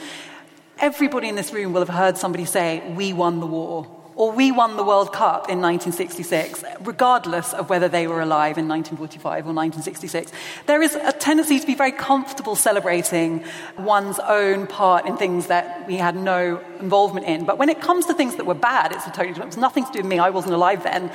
[0.77, 4.51] Everybody in this room will have heard somebody say, We won the war, or We
[4.51, 9.53] won the World Cup in 1966, regardless of whether they were alive in 1945 or
[9.53, 10.31] 1966.
[10.67, 13.43] There is a tendency to be very comfortable celebrating
[13.75, 17.45] one's own part in things that we had no involvement in.
[17.45, 19.91] But when it comes to things that were bad, it's a totally it's nothing to
[19.91, 20.19] do with me.
[20.19, 21.11] I wasn't alive then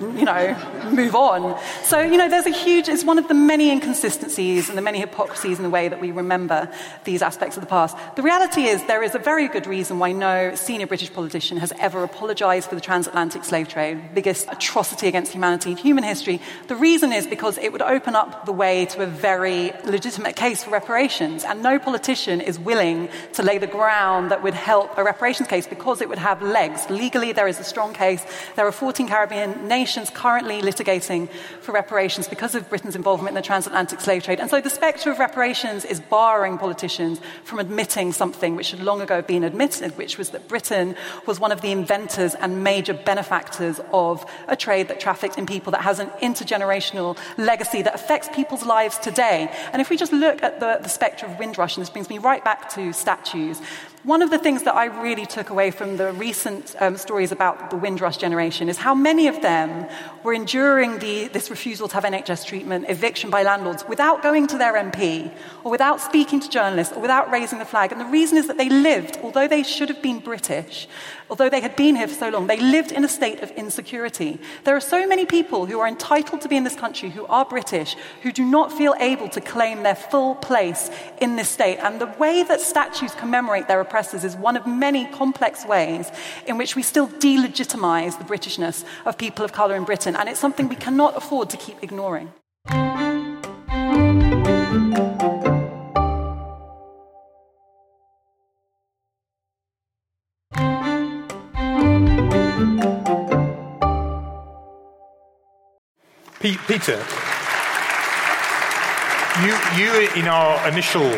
[0.00, 0.56] you know,
[0.92, 1.58] move on.
[1.84, 4.98] So, you know, there's a huge, it's one of the many inconsistencies and the many
[4.98, 6.70] hypocrisies in the way that we remember
[7.04, 7.96] these aspects of the past.
[8.16, 11.72] The reality is there is a very good reason why no senior British politician has
[11.78, 16.40] ever apologized for the transatlantic slave trade, biggest atrocity against humanity in human history.
[16.68, 20.64] The reason is because it would open up the way to a very legitimate case
[20.64, 25.04] for reparations, and no politician is willing to lay the ground that would help a
[25.04, 26.88] reparations case because it would have legs.
[26.90, 28.24] Legally, there is a strong case.
[28.56, 31.28] There are 14 Caribbean nations currently litigating
[31.60, 34.40] for reparations because of Britain's involvement in the transatlantic slave trade.
[34.40, 39.00] And so the spectre of reparations is barring politicians from admitting something which should long
[39.00, 43.80] ago been admitted, which was that Britain was one of the inventors and major benefactors
[43.92, 48.64] of a trade that trafficked in people that has an intergenerational legacy that affects people's
[48.64, 49.50] lives today.
[49.72, 52.18] And if we just look at the, the spectre of Windrush, and this brings me
[52.18, 53.60] right back to statues,
[54.04, 57.70] one of the things that I really took away from the recent um, stories about
[57.70, 59.86] the Windrush generation is how many of them
[60.24, 64.58] were enduring the, this refusal to have NHS treatment, eviction by landlords, without going to
[64.58, 67.92] their MP, or without speaking to journalists, or without raising the flag.
[67.92, 70.88] And the reason is that they lived, although they should have been British,
[71.32, 74.38] although they had been here for so long, they lived in a state of insecurity.
[74.64, 77.46] There are so many people who are entitled to be in this country, who are
[77.46, 80.90] British, who do not feel able to claim their full place
[81.22, 81.78] in this state.
[81.78, 86.10] And the way that statues commemorate their oppressors is one of many complex ways
[86.46, 90.38] in which we still delegitimize the Britishness of people of colour in Britain, and it's
[90.38, 92.30] something we cannot afford to keep ignoring.
[106.68, 107.04] Peter,
[109.42, 111.10] you, you in our initial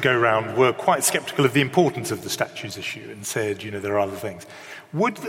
[0.00, 3.70] go round were quite sceptical of the importance of the statues issue and said, you
[3.70, 4.46] know, there are other things.
[4.92, 5.24] Would, uh,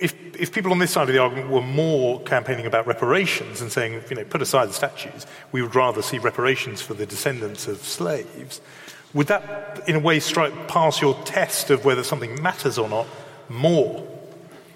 [0.00, 3.70] if, if people on this side of the argument were more campaigning about reparations and
[3.70, 7.68] saying, you know, put aside the statues, we would rather see reparations for the descendants
[7.68, 8.60] of slaves,
[9.12, 13.06] would that, in a way, strike pass your test of whether something matters or not
[13.50, 14.08] more?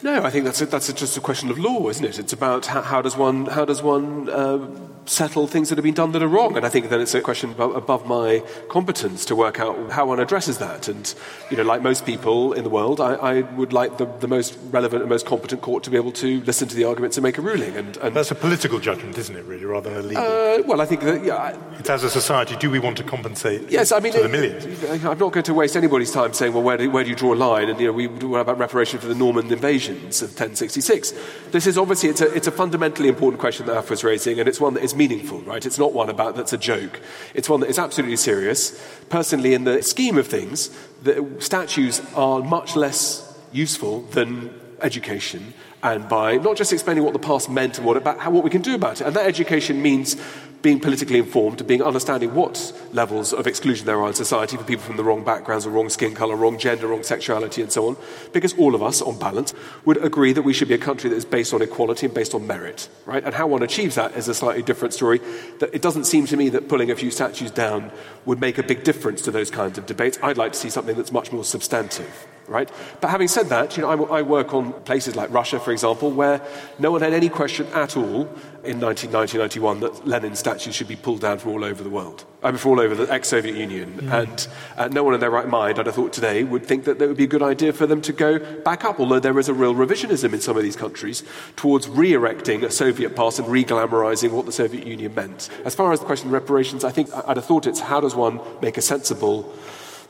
[0.02, 2.18] No, I think that's a, that's a, just a question of law, isn't it?
[2.18, 4.58] It's about how, how does one how does one uh,
[5.06, 7.20] settle things that have been done that are wrong, and I think then it's a
[7.20, 10.88] question above my competence to work out how one addresses that.
[10.88, 11.14] And
[11.50, 14.58] you know, like most people in the world, I, I would like the, the, most
[14.70, 17.38] relevant and most competent court to be able to listen to the arguments and make
[17.38, 17.76] a ruling.
[17.76, 20.22] And, and that's a political judgment, isn't it, really, rather than a legal?
[20.22, 21.56] Uh, well, I think that yeah.
[21.78, 23.70] It's as a society, do we want to compensate?
[23.70, 24.84] Yes, I mean, to the millions.
[25.04, 27.34] I'm not going to waste anybody's time saying, well, where do, where do you draw
[27.34, 27.68] a line?
[27.68, 29.85] And you know, we what about reparation for the Norman invasion?
[29.88, 31.14] Invasions of 1066.
[31.50, 34.60] This is obviously, it's a, it's a fundamentally important question that is raising, and it's
[34.60, 35.64] one that is meaningful, right?
[35.64, 37.00] It's not one about that's a joke.
[37.34, 38.80] It's one that is absolutely serious.
[39.08, 40.70] Personally, in the scheme of things,
[41.02, 43.22] the statues are much less
[43.52, 44.50] useful than
[44.82, 48.42] education and by not just explaining what the past meant and what, about how, what
[48.42, 49.06] we can do about it.
[49.06, 50.16] And that education means
[50.62, 54.64] being politically informed, and being understanding what levels of exclusion there are in society for
[54.64, 57.86] people from the wrong backgrounds or wrong skin colour, wrong gender, wrong sexuality, and so
[57.86, 57.96] on.
[58.32, 59.54] Because all of us, on balance,
[59.84, 62.34] would agree that we should be a country that is based on equality and based
[62.34, 63.22] on merit, right?
[63.22, 65.20] And how one achieves that is a slightly different story.
[65.60, 67.92] That it doesn't seem to me that pulling a few statues down
[68.24, 70.18] would make a big difference to those kinds of debates.
[70.20, 72.70] I'd like to see something that's much more substantive right?
[73.00, 76.10] But having said that, you know, I, I, work on places like Russia, for example,
[76.10, 76.40] where
[76.78, 78.28] no one had any question at all
[78.64, 82.24] in 1990, 91 that Lenin statues should be pulled down from all over the world,
[82.42, 83.92] I mean, from all over the ex-Soviet Union.
[84.00, 84.22] Mm.
[84.22, 87.00] And uh, no one in their right mind, I'd have thought today, would think that
[87.00, 89.48] it would be a good idea for them to go back up, although there is
[89.48, 91.22] a real revisionism in some of these countries
[91.54, 95.48] towards re-erecting a Soviet past and re-glamorizing what the Soviet Union meant.
[95.64, 98.14] As far as the question of reparations, I think I'd have thought it's how does
[98.14, 99.54] one make a sensible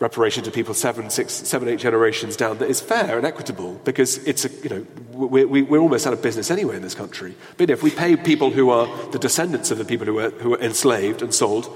[0.00, 4.18] reparation to people seven, six, seven, eight generations down that is fair and equitable because
[4.26, 7.34] it's a, you know, we're, we're almost out of business anyway in this country.
[7.56, 10.50] But if we pay people who are the descendants of the people who were, who
[10.50, 11.74] were enslaved and sold,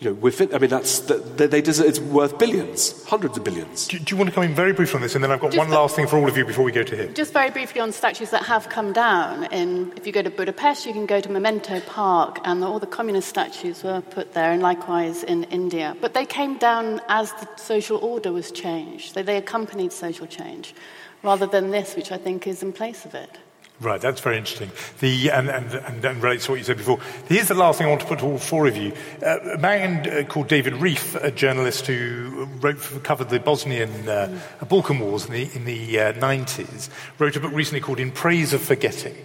[0.00, 3.86] you know, we're I mean, that's, they, they deserve, it's worth billions, hundreds of billions.
[3.86, 5.14] Do, do, you want to come in very briefly on this?
[5.14, 6.82] And then I've got just one last thing for all of you before we go
[6.82, 7.14] to him.
[7.14, 9.44] Just very briefly on statues that have come down.
[9.52, 12.86] In, if you go to Budapest, you can go to Memento Park, and all the
[12.86, 15.96] communist statues were put there, and likewise in India.
[16.00, 19.14] But they came down as the social order was changed.
[19.14, 20.74] They, they accompanied social change,
[21.22, 23.38] rather than this, which I think is in place of it.
[23.80, 24.70] Right, that's very interesting.
[25.00, 27.00] The, and, and, and, and, relates to what you said before.
[27.26, 28.92] Here's the last thing I want to put to all four of you.
[29.20, 34.40] Uh, a man uh, called David Rieff, a journalist who wrote, covered the Bosnian uh.
[34.68, 38.52] Balkan Wars in the, in the 90s, uh, wrote a book recently called In Praise
[38.52, 39.16] of Forgetting,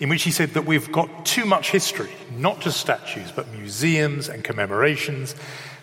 [0.00, 4.30] in which he said that we've got too much history, not just statues, but museums
[4.30, 5.34] and commemorations.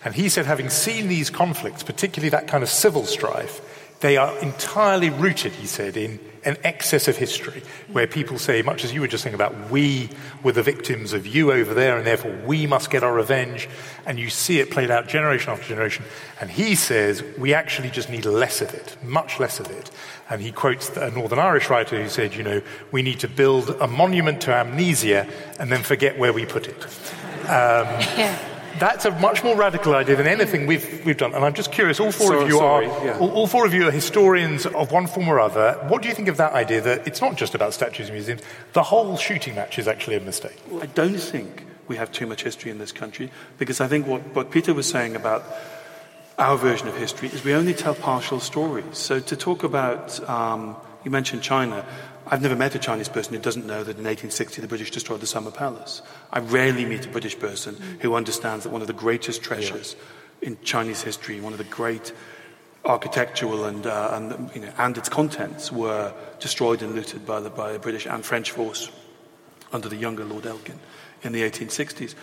[0.04, 3.60] And he said, having seen these conflicts, particularly that kind of civil strife,
[4.00, 7.62] they are entirely rooted, he said, in an excess of history,
[7.92, 10.08] where people say, much as you were just saying about we
[10.42, 13.68] were the victims of you over there, and therefore we must get our revenge,
[14.06, 16.04] and you see it played out generation after generation.
[16.40, 19.90] And he says, we actually just need less of it, much less of it.
[20.30, 22.62] And he quotes a Northern Irish writer who said, you know,
[22.92, 25.26] we need to build a monument to amnesia
[25.58, 26.84] and then forget where we put it.
[27.44, 27.86] Um,
[28.18, 31.34] yeah that's a much more radical idea than anything we've, we've done.
[31.34, 33.18] And I'm just curious, all four so, of you sorry, are yeah.
[33.18, 35.74] all, all, four of you are historians of one form or other.
[35.88, 38.42] What do you think of that idea that it's not just about statues and museums?
[38.72, 40.60] The whole shooting match is actually a mistake.
[40.68, 44.06] Well, I don't think we have too much history in this country because I think
[44.06, 45.44] what, what Peter was saying about
[46.38, 48.96] our version of history is we only tell partial stories.
[48.96, 51.84] So to talk about, um, you mentioned China.
[52.30, 55.20] I've never met a Chinese person who doesn't know that in 1860 the British destroyed
[55.20, 56.02] the Summer Palace.
[56.30, 59.96] I rarely meet a British person who understands that one of the greatest treasures
[60.42, 60.48] yeah.
[60.48, 62.12] in Chinese history, one of the great
[62.84, 67.50] architectural and, uh, and, you know, and its contents were destroyed and looted by the,
[67.50, 68.90] by the British and French force
[69.72, 70.78] under the younger Lord Elgin
[71.22, 72.14] in the 1860s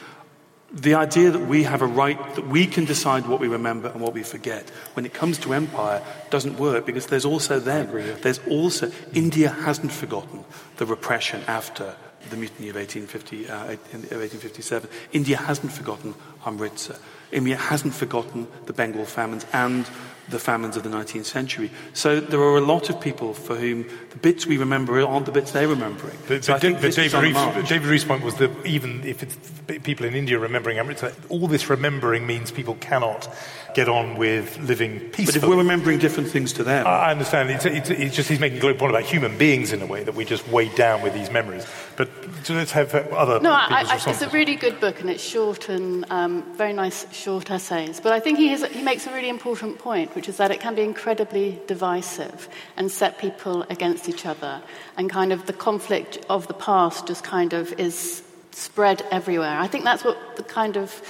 [0.71, 4.01] the idea that we have a right, that we can decide what we remember and
[4.01, 7.87] what we forget when it comes to empire doesn't work because there's also them.
[8.21, 10.43] There's also, India hasn't forgotten
[10.77, 11.95] the repression after
[12.29, 14.89] the mutiny of 1850, uh, 1857.
[15.13, 16.97] India hasn't forgotten Amritsar.
[17.31, 19.87] India hasn't forgotten the Bengal famines and
[20.29, 21.71] the famines of the 19th century.
[21.93, 25.31] So there are a lot of people for whom the bits we remember aren't the
[25.31, 26.17] bits they're remembering.
[26.27, 29.37] But, so David, Rieff, David point was that even if it's
[29.83, 33.33] people in India remembering Amritsar, all this remembering means people cannot
[33.75, 35.25] get on with living peacefully.
[35.25, 36.87] But if we're remembering different things to them.
[36.87, 37.51] I understand.
[37.51, 40.03] It's, it's, it's just he's making a global point about human beings in a way
[40.03, 41.67] that we just weigh down with these memories.
[41.97, 42.09] But
[42.43, 43.41] so let's have other.
[43.41, 47.05] No, I, I, it's a really good book and it's short and um, very nice
[47.13, 47.99] short essays.
[47.99, 50.61] But I think he, has, he makes a really important point, which is that it
[50.61, 52.47] can be incredibly divisive
[52.77, 54.61] and set people against each other.
[54.97, 59.59] And kind of the conflict of the past just kind of is spread everywhere.
[59.59, 61.01] I think that's what the kind of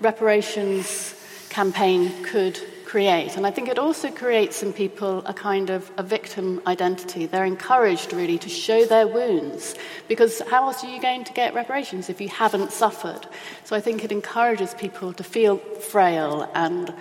[0.00, 1.18] reparations
[1.52, 3.36] campaign could create.
[3.36, 7.26] And I think it also creates in people a kind of a victim identity.
[7.26, 9.74] They're encouraged really to show their wounds
[10.08, 13.26] because how else are you going to get reparations if you haven't suffered?
[13.64, 15.58] So I think it encourages people to feel
[15.92, 16.92] frail and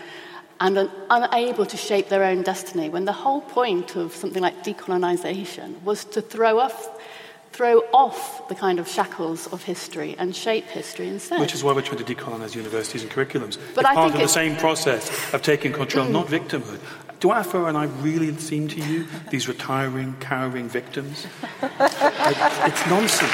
[0.61, 5.81] and unable to shape their own destiny when the whole point of something like decolonization
[5.81, 6.79] was to throw off
[7.51, 11.39] throw off the kind of shackles of history and shape history instead.
[11.39, 13.57] Which is why we're trying to decolonize universities and curriculums.
[13.75, 16.11] But it's I part of the same process of taking control, mm.
[16.11, 16.79] not victimhood.
[17.19, 21.27] Do Afua and I really seem to you these retiring, cowering victims?
[21.61, 23.31] it's nonsense.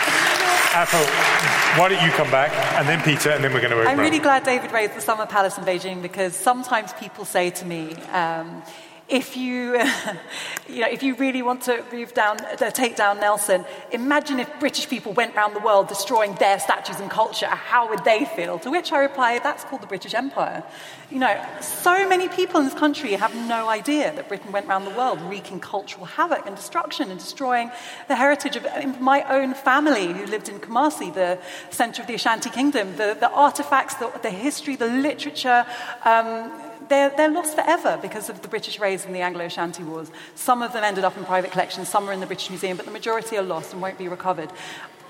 [0.77, 3.89] Afua, why don't you come back, and then Peter, and then we're going to.
[3.89, 7.65] I'm really glad David raised the Summer Palace in Beijing because sometimes people say to
[7.65, 7.93] me.
[8.11, 8.61] Um,
[9.09, 9.73] if you,
[10.69, 14.59] you know, if you really want to move down, uh, take down Nelson, imagine if
[14.59, 17.47] British people went around the world destroying their statues and culture.
[17.47, 18.59] How would they feel?
[18.59, 20.63] To which I reply, that's called the British Empire.
[21.09, 24.83] You know, so many people in this country have no idea that Britain went around
[24.83, 27.71] the world wreaking cultural havoc and destruction and destroying
[28.09, 31.39] the heritage of my own family who lived in Kumasi, the
[31.69, 35.65] center of the Ashanti Kingdom, the, the artifacts, the, the history, the literature.
[36.03, 36.51] Um,
[36.89, 40.11] they're, they're lost forever because of the British raids in the Anglo-Ashanti Wars.
[40.35, 42.85] Some of them ended up in private collections, some are in the British Museum, but
[42.85, 44.49] the majority are lost and won't be recovered.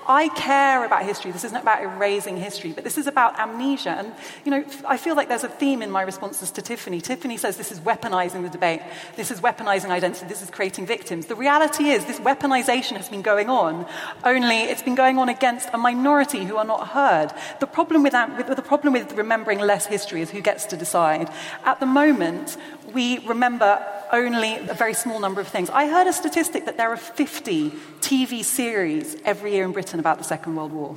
[0.08, 1.32] I care about history.
[1.32, 3.90] This isn't about erasing history, but this is about amnesia.
[3.90, 7.02] And, you know, I feel like there's a theme in my responses to Tiffany.
[7.02, 8.80] Tiffany says this is weaponizing the debate.
[9.16, 10.26] This is weaponizing identity.
[10.26, 11.26] This is creating victims.
[11.26, 13.84] The reality is this weaponization has been going on,
[14.24, 17.30] only it's been going on against a minority who are not heard.
[17.60, 20.76] The problem with, that, with the problem with remembering less history is who gets to
[20.78, 21.28] decide.
[21.64, 22.56] At the moment,
[22.92, 25.70] we remember only a very small number of things.
[25.70, 27.70] I heard a statistic that there are 50
[28.00, 30.96] TV series every year in Britain about the Second World War.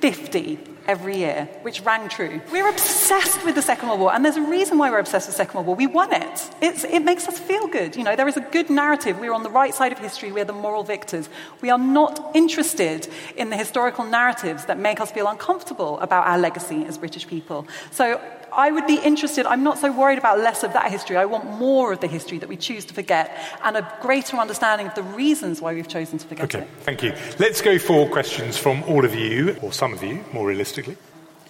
[0.00, 2.40] 50 every year, which rang true.
[2.52, 5.34] We're obsessed with the Second World War, and there's a reason why we're obsessed with
[5.34, 5.76] the Second World War.
[5.76, 6.50] We won it.
[6.60, 7.96] It's, it makes us feel good.
[7.96, 9.18] You know, there is a good narrative.
[9.18, 10.30] We're on the right side of history.
[10.30, 11.30] We're the moral victors.
[11.62, 16.38] We are not interested in the historical narratives that make us feel uncomfortable about our
[16.38, 17.66] legacy as British people.
[17.90, 18.20] So
[18.56, 21.16] I would be interested, I'm not so worried about less of that history.
[21.16, 24.86] I want more of the history that we choose to forget and a greater understanding
[24.86, 26.68] of the reasons why we've chosen to forget okay, it.
[26.80, 27.14] Thank you.
[27.38, 30.96] Let's go for questions from all of you, or some of you, more realistically.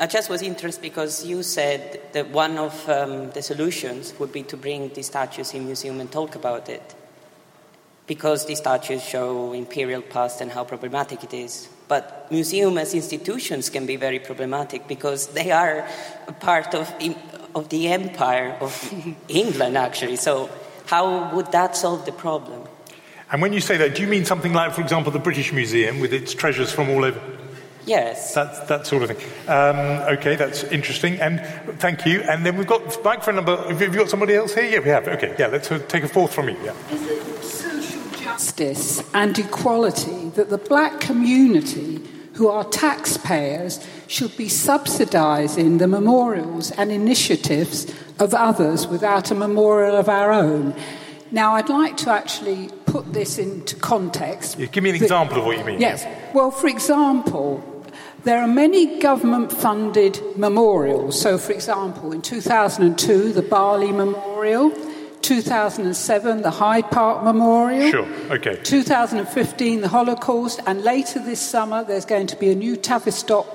[0.00, 4.42] I just was interested because you said that one of um, the solutions would be
[4.44, 6.94] to bring these statues in museum and talk about it.
[8.06, 11.68] Because these statues show imperial past and how problematic it is.
[11.86, 15.86] But museums as institutions can be very problematic because they are
[16.26, 16.92] a part of,
[17.54, 18.94] of the empire of
[19.28, 20.16] England, actually.
[20.16, 20.50] So,
[20.86, 22.66] how would that solve the problem?
[23.32, 26.00] And when you say that, do you mean something like, for example, the British Museum
[26.00, 27.20] with its treasures from all over?
[27.86, 28.34] Yes.
[28.34, 29.30] That, that sort of thing.
[29.48, 29.76] Um,
[30.16, 31.20] okay, that's interesting.
[31.20, 31.40] And
[31.80, 32.22] thank you.
[32.22, 33.56] And then we've got microphone number.
[33.56, 34.64] Have you got somebody else here?
[34.64, 35.06] Yeah, we have.
[35.08, 36.56] Okay, yeah, let's uh, take a fourth from you.
[36.64, 37.33] Yeah
[38.34, 42.00] justice and equality that the black community,
[42.32, 43.78] who are taxpayers,
[44.08, 47.86] should be subsidising the memorials and initiatives
[48.18, 50.74] of others without a memorial of our own.
[51.30, 54.58] Now, I'd like to actually put this into context.
[54.58, 55.80] Yeah, give me an example of what you mean.
[55.80, 56.04] Yes.
[56.34, 57.62] Well, for example,
[58.24, 61.20] there are many government funded memorials.
[61.20, 64.72] So, for example, in 2002, the Bali Memorial.
[65.24, 67.90] 2007, the Hyde Park Memorial.
[67.90, 68.56] Sure, okay.
[68.62, 70.60] 2015, the Holocaust.
[70.66, 73.46] And later this summer, there's going to be a new Tavistock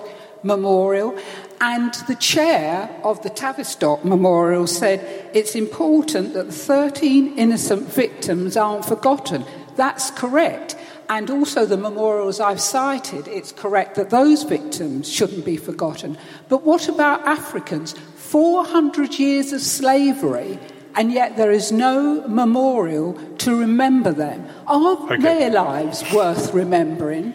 [0.42, 1.16] Memorial.
[1.62, 8.58] And the chair of the Tavistock Memorial said it's important that the 13 innocent victims
[8.58, 9.46] aren't forgotten.
[9.76, 10.76] That's correct.
[11.08, 16.18] And also, the memorials I've cited, it's correct that those victims shouldn't be forgotten.
[16.50, 17.94] But what about Africans?
[18.16, 20.60] 400 years of slavery
[20.96, 24.48] and yet there is no memorial to remember them.
[24.68, 24.80] Are
[25.14, 25.22] okay.
[25.22, 27.34] their lives worth remembering?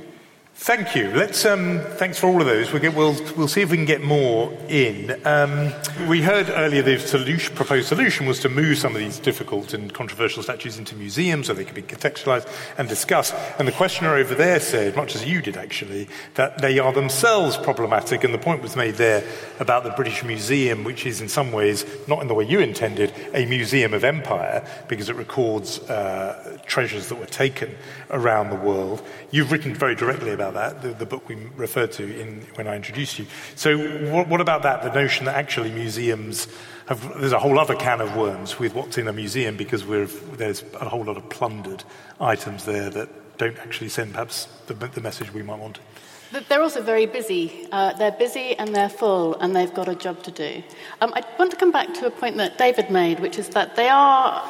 [0.57, 1.11] Thank you.
[1.11, 2.73] Let's, um, thanks for all of those.
[2.73, 5.21] We'll, get, we'll, we'll see if we can get more in.
[5.27, 5.73] Um,
[6.09, 9.93] we heard earlier the solution, proposed solution was to move some of these difficult and
[9.93, 12.49] controversial statues into museums so they could be contextualized
[12.79, 13.35] and discussed.
[13.59, 17.57] And the questioner over there said, much as you did actually, that they are themselves
[17.57, 18.23] problematic.
[18.23, 19.25] And the point was made there
[19.59, 23.13] about the British Museum, which is in some ways, not in the way you intended,
[23.35, 27.75] a museum of empire because it records uh, treasures that were taken
[28.11, 29.03] around the world.
[29.33, 32.77] You've written very directly about that, the, the book we referred to in, when I
[32.77, 33.27] introduced you.
[33.57, 33.77] So,
[34.11, 34.83] what, what about that?
[34.83, 36.49] The notion that actually museums
[36.87, 39.85] have, there's a whole other can of worms with what's in a museum because
[40.37, 41.83] there's a whole lot of plundered
[42.21, 45.81] items there that don't actually send perhaps the, the message we might want.
[46.49, 47.69] They're also very busy.
[47.71, 50.63] Uh, they're busy and they're full, and they've got a job to do.
[51.01, 53.77] Um, I want to come back to a point that David made, which is that
[53.77, 54.43] they are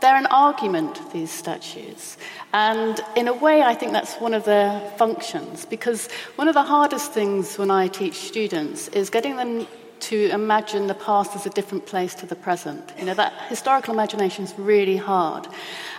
[0.00, 2.16] they're an argument, these statues.
[2.52, 6.62] And in a way, I think that's one of their functions, because one of the
[6.62, 9.66] hardest things when I teach students is getting them
[10.00, 12.92] to imagine the past as a different place to the present.
[12.98, 15.46] You know, that historical imagination is really hard.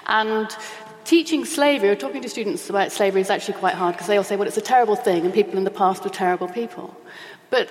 [0.07, 0.49] And
[1.05, 4.23] teaching slavery or talking to students about slavery is actually quite hard because they all
[4.23, 6.95] say, well, it's a terrible thing and people in the past were terrible people.
[7.49, 7.69] But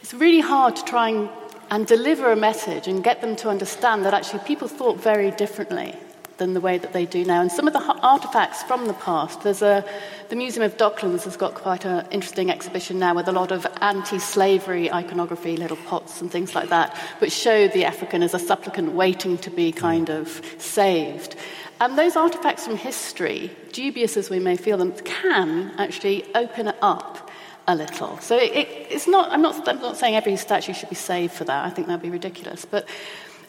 [0.00, 1.28] it's really hard to try and,
[1.72, 5.96] and deliver a message and get them to understand that actually people thought very differently
[6.36, 7.40] than the way that they do now.
[7.40, 9.82] And some of the artifacts from the past, there's a,
[10.28, 13.66] the Museum of Docklands has got quite an interesting exhibition now with a lot of
[13.80, 18.38] anti slavery iconography, little pots and things like that, which show the African as a
[18.38, 21.36] supplicant waiting to be kind of saved.
[21.80, 26.76] And those artifacts from history, dubious as we may feel them, can actually open it
[26.82, 27.30] up
[27.66, 28.18] a little.
[28.18, 31.32] So it, it, it's not I'm, not, I'm not saying every statue should be saved
[31.32, 31.64] for that.
[31.64, 32.64] I think that'd be ridiculous.
[32.64, 32.88] But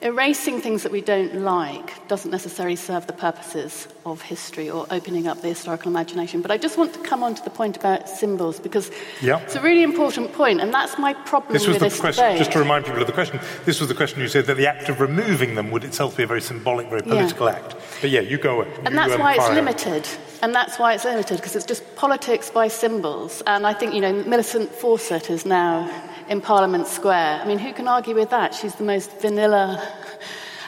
[0.03, 5.27] erasing things that we don't like doesn't necessarily serve the purposes of history or opening
[5.27, 6.41] up the historical imagination.
[6.41, 8.91] But I just want to come on to the point about symbols because
[9.21, 9.39] yeah.
[9.39, 12.23] it's a really important point, and that's my problem this was with the this question,
[12.25, 12.37] debate.
[12.37, 14.67] Just to remind people of the question, this was the question you said that the
[14.67, 17.53] act of removing them would itself be a very symbolic, very political yeah.
[17.53, 17.75] act.
[18.01, 18.61] But yeah, you go.
[18.61, 20.07] And you, that's um, why it's limited.
[20.41, 23.41] And that's why it's limited, because it's just politics by symbols.
[23.47, 25.89] And I think, you know, Millicent Fawcett is now
[26.29, 27.41] in Parliament Square.
[27.41, 28.53] I mean, who can argue with that?
[28.53, 29.85] She's the most vanilla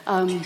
[0.08, 0.42] um,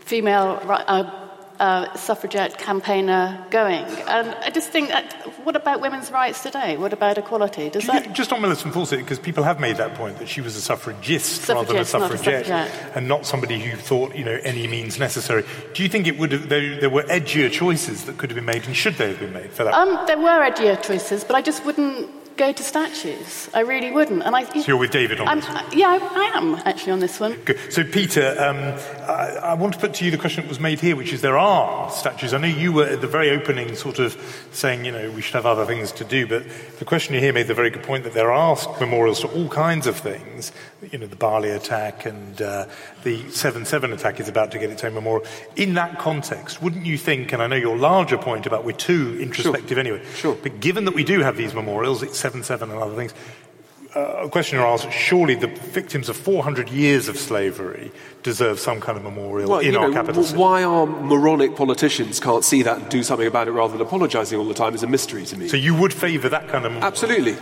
[0.00, 1.24] female uh,
[1.58, 3.84] uh, suffragette campaigner going.
[4.08, 5.12] And I just think, that,
[5.44, 6.76] what about women's rights today?
[6.76, 7.70] What about equality?
[7.70, 8.12] Does that...
[8.12, 11.48] Just on Millicent Fawcett, because people have made that point that she was a suffragist,
[11.48, 14.98] rather than a suffragette, a suffragette, and not somebody who thought, you know, any means
[14.98, 15.44] necessary.
[15.74, 18.44] Do you think it would have, there, there, were edgier choices that could have been
[18.44, 19.74] made, and should they have been made for that?
[19.74, 23.48] Um, there were edgier choices, but I just wouldn't go to statues.
[23.54, 24.22] I really wouldn't.
[24.22, 25.64] And I, so you're with David on I'm, this one?
[25.72, 27.34] Yeah, I, I, am actually on this one.
[27.44, 27.58] Good.
[27.70, 28.56] So, Peter, um,
[29.08, 31.20] I, I, want to put to you the question that was made here, which is
[31.20, 32.34] there are statues.
[32.34, 34.16] I know you were at the very opening sort of
[34.52, 36.44] saying, you know, we should have other things to do, but
[36.78, 39.86] the question here made the very good point that there are memorials to all kinds
[39.86, 40.52] of things.
[40.82, 42.66] You know, the Bali attack and uh,
[43.04, 45.26] the 7 7 attack is about to get its own memorial.
[45.56, 49.18] In that context, wouldn't you think, and I know your larger point about we're too
[49.20, 49.78] introspective sure.
[49.78, 50.36] anyway, sure.
[50.42, 53.14] but given that we do have these memorials, it's 7 7 and other things,
[53.94, 58.98] uh, a questioner asked, surely the victims of 400 years of slavery deserve some kind
[58.98, 60.38] of memorial well, in our know, capital city.
[60.38, 64.38] Why our moronic politicians can't see that and do something about it rather than apologising
[64.38, 65.48] all the time is a mystery to me.
[65.48, 66.84] So you would favour that kind of memorial?
[66.84, 67.36] Absolutely.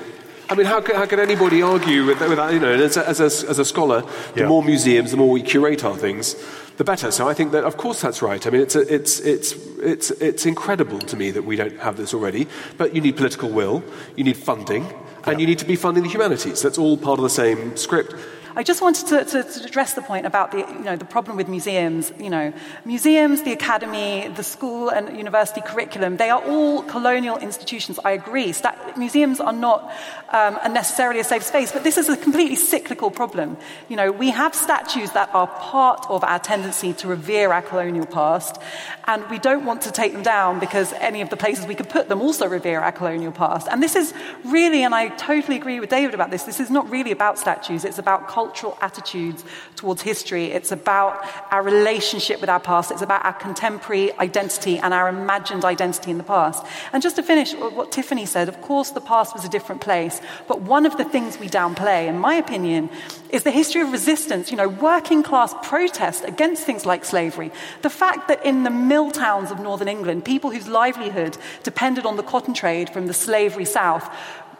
[0.52, 2.52] I mean, how could, how can anybody argue with, with that?
[2.52, 4.02] You know, as a, as a, as a scholar,
[4.34, 4.48] the Yeah.
[4.48, 6.36] more museums, the more we curate our things,
[6.76, 7.10] the better.
[7.10, 8.46] So I think that, of course, that's right.
[8.46, 11.96] I mean, it's, a, it's, it's, it's, it's incredible to me that we don't have
[11.96, 12.48] this already.
[12.76, 13.82] But you need political will,
[14.14, 14.92] you need funding,
[15.24, 16.60] and you need to be funding the humanities.
[16.60, 18.14] That's all part of the same script.
[18.54, 21.36] I just wanted to, to, to, address the point about the, you know, the problem
[21.36, 22.12] with museums.
[22.18, 22.52] You know,
[22.84, 27.98] museums, the academy, the school and university curriculum, they are all colonial institutions.
[28.04, 28.52] I agree.
[28.52, 29.90] Stat- museums are not
[30.30, 33.56] um, necessarily a safe space, but this is a completely cyclical problem.
[33.88, 38.06] You know, we have statues that are part of our tendency to revere our colonial
[38.06, 38.60] past,
[39.06, 41.88] and we don't want to take them down because any of the places we could
[41.88, 43.66] put them also revere our colonial past.
[43.70, 44.12] And this is
[44.44, 47.84] really, and I totally agree with David about this, this is not really about statues,
[47.84, 49.44] it's about cultural attitudes
[49.76, 50.46] towards history.
[50.46, 52.90] It's about our relationship with our past.
[52.90, 56.66] It's about our contemporary identity and our imagined identity in the past.
[56.92, 60.20] And just to finish what Tiffany said, of course, the past was a different place.
[60.48, 62.90] But one of the things we downplay, in my opinion,
[63.30, 67.52] is the history of resistance, you know, working class protest against things like slavery.
[67.82, 72.16] The fact that in the mill towns of northern England, people whose livelihood depended on
[72.16, 74.10] the cotton trade from the slavery south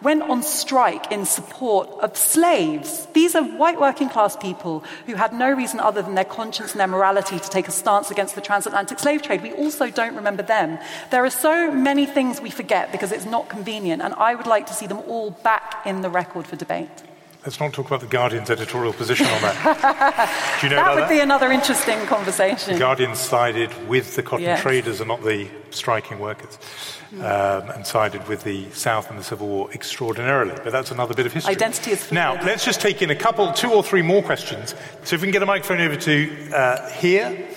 [0.02, 3.06] went on strike in support of slaves.
[3.12, 6.80] These are white working class people who had no reason other than their conscience and
[6.80, 9.42] their morality to take a stance against the transatlantic slave trade.
[9.42, 10.78] We also don't remember them.
[11.10, 14.66] There are so many things we forget because it's not convenient, and I would like
[14.66, 17.02] to see them all back in the record for debate.
[17.44, 20.58] Let's not talk about the Guardian's editorial position on that.
[20.60, 21.08] Do you know that about would that?
[21.10, 22.74] be another interesting conversation.
[22.74, 24.62] The Guardian sided with the cotton Yes.
[24.62, 26.56] traders and not the striking workers,
[27.14, 30.54] um, and sided with the South in the Civil War extraordinarily.
[30.62, 31.50] But that's another bit of history.
[31.52, 34.76] Identity is Now, let's just take in a couple, two or three more questions.
[35.02, 37.48] So if we can get a microphone over to uh, here.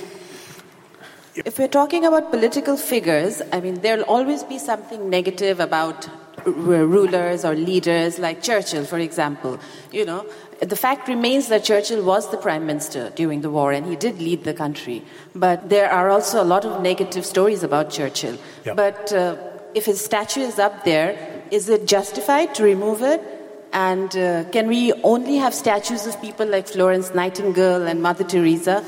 [1.35, 6.13] If we're talking about political figures, I mean, there'll always be something negative about r-
[6.45, 9.59] rulers or leaders, like Churchill, for example.
[9.91, 10.25] You know,
[10.59, 14.19] the fact remains that Churchill was the prime minister during the war and he did
[14.19, 15.03] lead the country.
[15.33, 18.37] But there are also a lot of negative stories about Churchill.
[18.75, 19.35] But uh,
[19.73, 23.21] if his statue is up there, Is it justified to remove it?
[23.73, 28.83] And uh, can we only have statues of people like Florence Nightingale and Mother Teresa?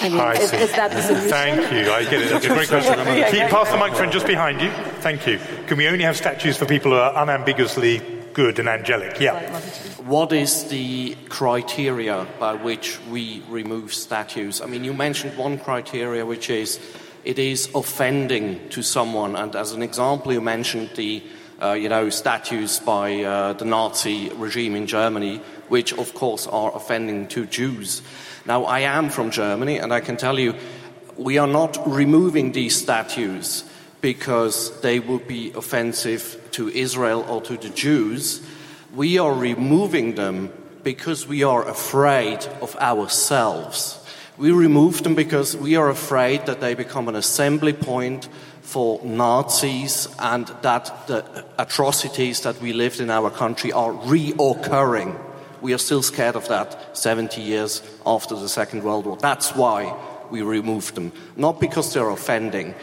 [0.00, 0.56] I mean, I is, see.
[0.56, 1.28] is that the solution?
[1.28, 1.92] Thank you.
[1.92, 2.30] I get it.
[2.30, 2.94] That's a great question.
[3.30, 4.70] Keep pass the microphone just behind you.
[5.00, 5.38] Thank you.
[5.66, 8.00] Can we only have statues for people who are unambiguously
[8.32, 9.20] good and angelic?
[9.20, 9.60] Yeah.
[10.00, 14.60] What is the criteria by which we remove statues?
[14.60, 16.80] I mean, you mentioned one criteria, which is
[17.24, 21.22] it is offending to someone, and as an example, you mentioned the
[21.62, 26.74] uh, you know, statues by uh, the Nazi regime in Germany, which of course are
[26.74, 28.02] offending to Jews.
[28.46, 30.54] Now, I am from Germany, and I can tell you,
[31.16, 33.64] we are not removing these statues
[34.00, 38.40] because they would be offensive to Israel or to the Jews.
[38.94, 40.52] We are removing them
[40.82, 43.98] because we are afraid of ourselves.
[44.38, 48.28] We remove them because we are afraid that they become an assembly point
[48.70, 55.18] for Nazis and that the atrocities that we lived in our country are reoccurring.
[55.60, 59.16] We are still scared of that 70 years after the Second World War.
[59.16, 59.92] That's why
[60.30, 62.76] we removed them, not because they're offending.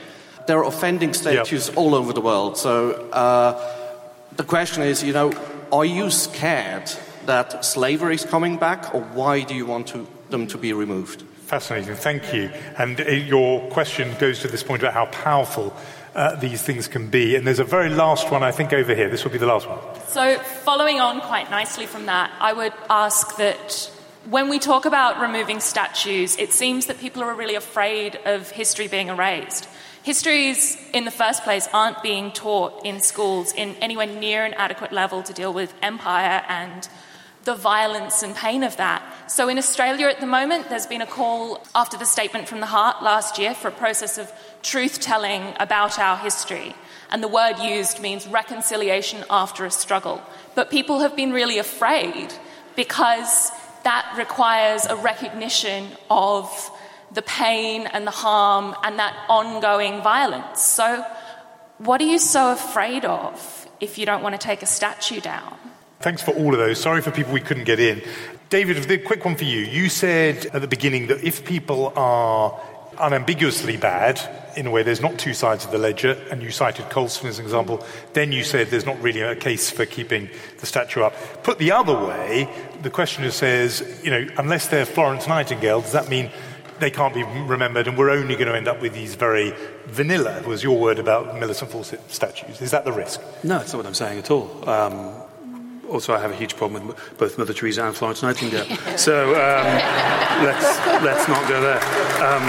[0.45, 2.57] They're offending statues all over the world.
[2.57, 3.55] So uh,
[4.35, 5.31] the question is, you know,
[5.71, 6.91] are you scared
[7.27, 11.23] that slavery is coming back, or why do you want to, them to be removed?
[11.47, 12.51] Fascinating, thank you.
[12.77, 15.73] And uh, your question goes to this point about how powerful
[16.13, 17.37] uh, these things can be.
[17.37, 19.09] And there's a very last one, I think, over here.
[19.09, 19.79] This will be the last one.
[20.07, 23.89] So, following on quite nicely from that, I would ask that
[24.29, 28.89] when we talk about removing statues, it seems that people are really afraid of history
[28.89, 29.69] being erased.
[30.03, 34.91] Histories, in the first place, aren't being taught in schools in anywhere near an adequate
[34.91, 36.89] level to deal with empire and
[37.47, 39.01] the violence and pain of that.
[39.31, 42.65] So, in Australia at the moment, there's been a call after the Statement from the
[42.65, 44.29] Heart last year for a process of
[44.61, 46.75] truth telling about our history.
[47.09, 50.21] And the word used means reconciliation after a struggle.
[50.55, 52.33] But people have been really afraid
[52.75, 53.49] because
[53.83, 56.45] that requires a recognition of
[57.13, 60.61] the pain and the harm and that ongoing violence.
[60.61, 61.01] So,
[61.77, 65.66] what are you so afraid of if you don't want to take a statue down?
[65.99, 66.79] Thanks for all of those.
[66.79, 68.01] Sorry for people we couldn't get in.
[68.49, 69.59] David, the quick one for you.
[69.59, 72.57] You said at the beginning that if people are
[72.99, 74.19] unambiguously bad,
[74.55, 77.39] in a way there's not two sides of the ledger, and you cited Colston as
[77.39, 80.29] an example, then you said there's not really a case for keeping
[80.59, 81.13] the statue up.
[81.43, 82.47] Put the other way,
[82.81, 86.31] the questioner says, you know, unless they're Florence Nightingale, does that mean
[86.79, 89.53] they can't be remembered and we're only going to end up with these very
[89.87, 92.61] vanilla, was your word about Millicent Fawcett statues?
[92.61, 93.19] Is that the risk?
[93.43, 94.69] No, it's not what I'm saying at all.
[94.69, 95.23] Um,
[95.89, 98.65] also, I have a huge problem with both Mother Teresa and Florence Nightingale.
[98.97, 99.35] so um,
[100.43, 101.81] let's, let's not go there.
[102.23, 102.43] Um,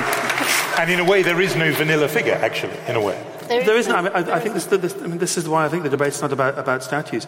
[0.79, 3.23] and in a way, there is no vanilla figure, actually, in a way.
[3.49, 3.93] There, there isn't.
[3.93, 5.91] I, mean, I, I think this, this, I mean, this is why I think the
[5.91, 7.27] debate's not about, about statues.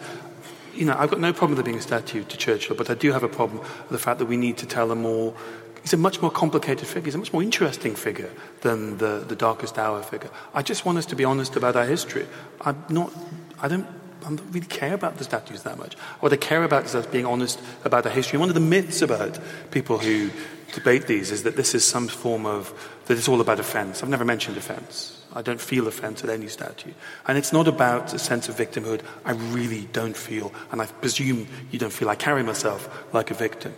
[0.73, 2.93] You know, I've got no problem with there being a statue to Churchill, but I
[2.93, 5.35] do have a problem with the fact that we need to tell a more
[5.81, 7.05] He's a much more complicated figure.
[7.05, 8.29] He's a much more interesting figure
[8.61, 10.29] than the, the darkest hour figure.
[10.53, 12.27] I just want us to be honest about our history.
[12.61, 13.11] I'm not,
[13.59, 13.87] I don't
[14.21, 15.95] I don't really care about the statues that much.
[16.19, 18.39] What I care about is us being honest about our history.
[18.39, 19.39] One of the myths about
[19.71, 20.29] people who
[20.73, 22.73] debate these is that this is some form of,
[23.05, 24.03] that it's all about offence.
[24.03, 25.23] I've never mentioned offence.
[25.33, 26.91] I don't feel offence at any statue.
[27.27, 29.01] And it's not about a sense of victimhood.
[29.25, 33.33] I really don't feel, and I presume you don't feel I carry myself like a
[33.33, 33.73] victim.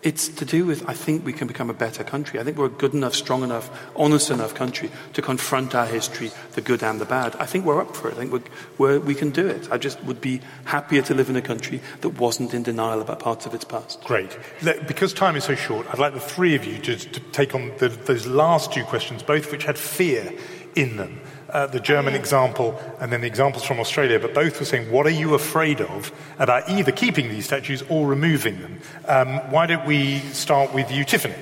[0.00, 2.38] It's to do with, I think we can become a better country.
[2.38, 6.30] I think we're a good enough, strong enough, honest enough country to confront our history,
[6.52, 7.34] the good and the bad.
[7.36, 8.14] I think we're up for it.
[8.14, 8.42] I think we're,
[8.78, 9.68] we're, we can do it.
[9.72, 13.18] I just would be happier to live in a country that wasn't in denial about
[13.18, 14.00] parts of its past.
[14.04, 14.38] Great.
[14.86, 17.72] Because time is so short, I'd like the three of you to, to take on
[17.78, 20.32] the, those last two questions, both of which had fear
[20.76, 21.20] in them
[21.50, 25.06] uh, the German example and then the examples from Australia, but both were saying, what
[25.06, 28.80] are you afraid of about either keeping these statues or removing them?
[29.06, 31.34] Um, why don't we start with you, Tiffany?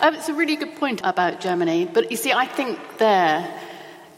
[0.00, 3.60] Um, it's a really good point about Germany, but you see, I think there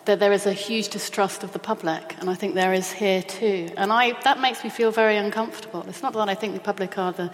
[0.04, 3.22] that there is a huge distrust of the public, and I think there is here
[3.22, 3.70] too.
[3.76, 5.84] And I, that makes me feel very uncomfortable.
[5.88, 7.30] It's not that I think the public are the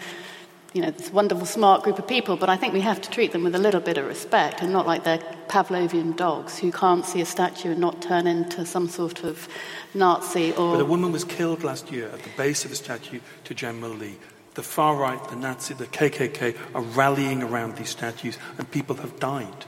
[0.73, 3.31] you know, this wonderful, smart group of people, but I think we have to treat
[3.31, 7.05] them with a little bit of respect and not like they're Pavlovian dogs who can't
[7.05, 9.47] see a statue and not turn into some sort of
[9.95, 10.73] Nazi or.
[10.75, 13.91] But a woman was killed last year at the base of a statue to General
[13.91, 14.17] Lee.
[14.53, 19.19] The far right, the Nazi, the KKK are rallying around these statues, and people have
[19.19, 19.65] died.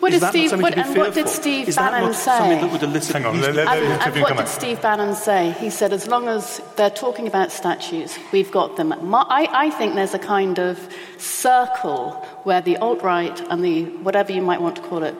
[0.00, 2.60] What did Steve, what, and what did Steve Is Bannon say?
[2.60, 5.50] That would elicit Hang on, let, let, and, and what did Steve Bannon say?
[5.58, 8.92] He said, as long as they're talking about statues, we've got them.
[8.92, 10.78] I, I think there's a kind of
[11.16, 12.12] circle
[12.44, 15.16] where the alt right and the whatever you might want to call it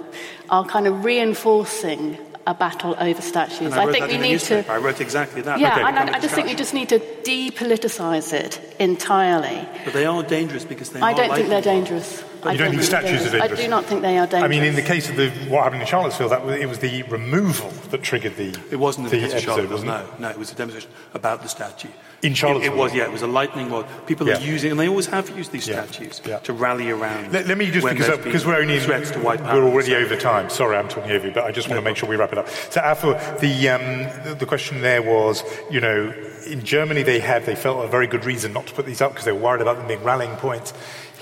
[0.49, 2.17] are kind of reinforcing
[2.49, 3.61] a battle over statues.
[3.61, 4.73] And I, wrote think we need to.
[4.73, 5.61] I wrote exactly that.
[5.61, 8.75] Yeah, Okay, and become I, a I just think we just need to depoliticise it
[8.81, 9.69] entirely.
[9.85, 12.25] But they are dangerous because they I are don't think they're lightning dangerous.
[12.45, 13.59] You I don't think they're statues are dangerous?
[13.61, 14.45] I do not think they are dangerous.
[14.45, 16.79] I mean, in the case of the, what happened in Charlottesville, that was, it was
[16.79, 18.59] the removal that triggered the.
[18.71, 20.21] It wasn't the the episode, Charlotte, wasn't it?
[20.21, 21.89] no, no, it was a demonstration about the statue.
[22.23, 22.73] In It, Charlottesville?
[22.75, 23.87] it was, yeah, it was a lightning rod.
[24.07, 24.39] People Yeah.
[24.39, 26.39] are using, and they always have used these Yeah, statues yeah.
[26.41, 27.33] to rally around.
[27.33, 30.17] Let, let me just because, because we're only in, threats to white we're already over
[30.17, 30.51] time.
[30.51, 32.39] Sorry, I'm talking over you, but I just want to make sure we wrap it
[32.39, 32.49] up.
[32.49, 33.83] So, Afua, the um,
[34.29, 36.13] the- the question there was, you know,
[36.47, 39.13] in Germany they had they felt a very good reason not to put these up
[39.13, 40.73] because they were worried about them being rallying points.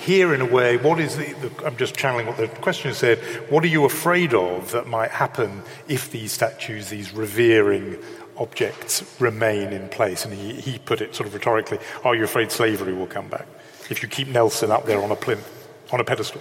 [0.07, 3.17] Here, in a way, what is the, the, I'm just channeling what the questioner said.
[3.51, 7.97] What are you afraid of that might happen if these statues, these revering
[8.37, 10.23] objects, remain in place?
[10.23, 13.47] And he, he put it sort of rhetorically: Are you afraid slavery will come back
[13.89, 15.45] if you keep Nelson up there on a plinth,
[15.91, 16.39] on a pedestal?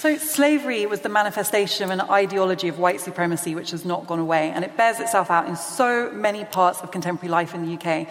[0.00, 4.18] So, slavery was the manifestation of an ideology of white supremacy which has not gone
[4.18, 7.74] away, and it bears itself out in so many parts of contemporary life in the
[7.74, 8.08] UK.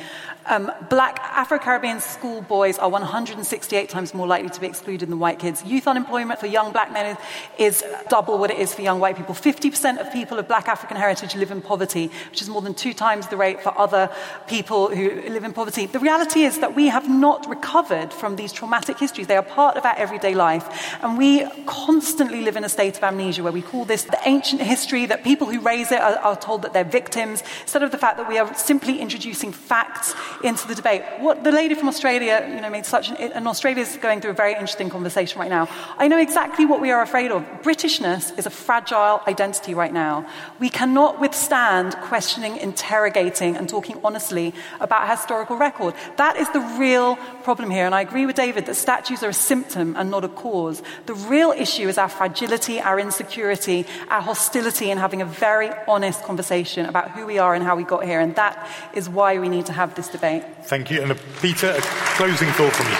[0.50, 5.38] Um, black Afro Caribbean schoolboys are 168 times more likely to be excluded than white
[5.38, 5.64] kids.
[5.64, 7.16] Youth unemployment for young black men
[7.60, 9.36] is, is double what it is for young white people.
[9.36, 12.95] 50% of people of black African heritage live in poverty, which is more than two
[12.95, 14.10] times the rate for other
[14.47, 15.86] people who live in poverty.
[15.86, 19.28] The reality is that we have not recovered from these traumatic histories.
[19.28, 23.04] They are part of our everyday life, and we constantly live in a state of
[23.04, 26.36] amnesia where we call this the ancient history, that people who raise it are, are
[26.36, 30.68] told that they're victims, instead of the fact that we are simply introducing facts into
[30.68, 31.04] the debate.
[31.20, 34.32] What the lady from Australia, you know, made such an, and Australia is going through
[34.32, 35.68] a very interesting conversation right now.
[35.98, 37.44] I know exactly what we are afraid of.
[37.62, 40.26] Britishness is a fragile identity right now.
[40.60, 45.94] We cannot withstand questioning, interrogating, and talking honestly about historical record.
[46.18, 47.86] That is the real problem here.
[47.86, 50.82] And I agree with David that statues are a symptom and not a cause.
[51.06, 56.24] The real issue is our fragility, our insecurity, our hostility in having a very honest
[56.24, 58.20] conversation about who we are and how we got here.
[58.20, 60.19] And that is why we need to have this debate.
[60.64, 61.02] Thank you.
[61.02, 62.98] And uh, Peter, a closing thought from you.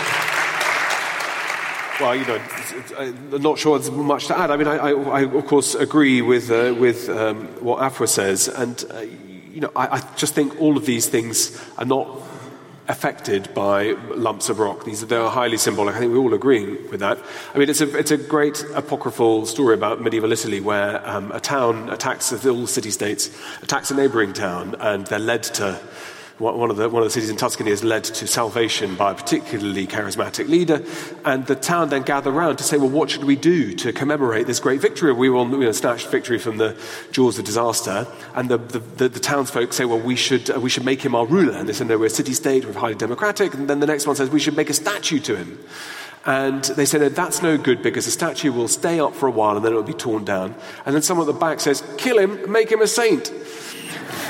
[2.00, 2.94] Well, you know, it's- it's-
[3.34, 4.52] I'm not sure there's much to add.
[4.52, 8.48] I mean, I, I, I of course agree with uh, with um, what Afua says,
[8.48, 9.00] and uh,
[9.54, 12.08] you know, I, I just think all of these things are not
[12.88, 14.86] affected by lumps of rock.
[14.86, 15.94] These they are highly symbolic.
[15.96, 17.18] I think we all agree with that.
[17.54, 21.40] I mean, it's a it's a great apocryphal story about medieval Italy where um, a
[21.42, 23.30] town attacks all city states,
[23.62, 25.78] attacks a neighbouring town, and they're led to
[26.40, 29.16] one of, the, one of the cities in Tuscany is led to salvation by a
[29.16, 30.84] particularly charismatic leader,
[31.26, 34.48] and the town then gather around to say, well, what should we do to commemorate
[34.48, 35.12] this great victory?
[35.12, 36.78] We will you know, snatched victory from the
[37.12, 40.70] jaws of disaster, and the, the, the, the townsfolk say, well, we should, uh, we
[40.70, 41.58] should make him our ruler.
[41.58, 44.16] And they say, no, we're a city-state, we're highly democratic, and then the next one
[44.16, 45.60] says, we should make a statue to him.
[46.26, 49.32] And they say, no, that's no good because the statue will stay up for a
[49.32, 50.54] while and then it will be torn down.
[50.86, 53.32] And then someone at the back says, kill him, make him a saint.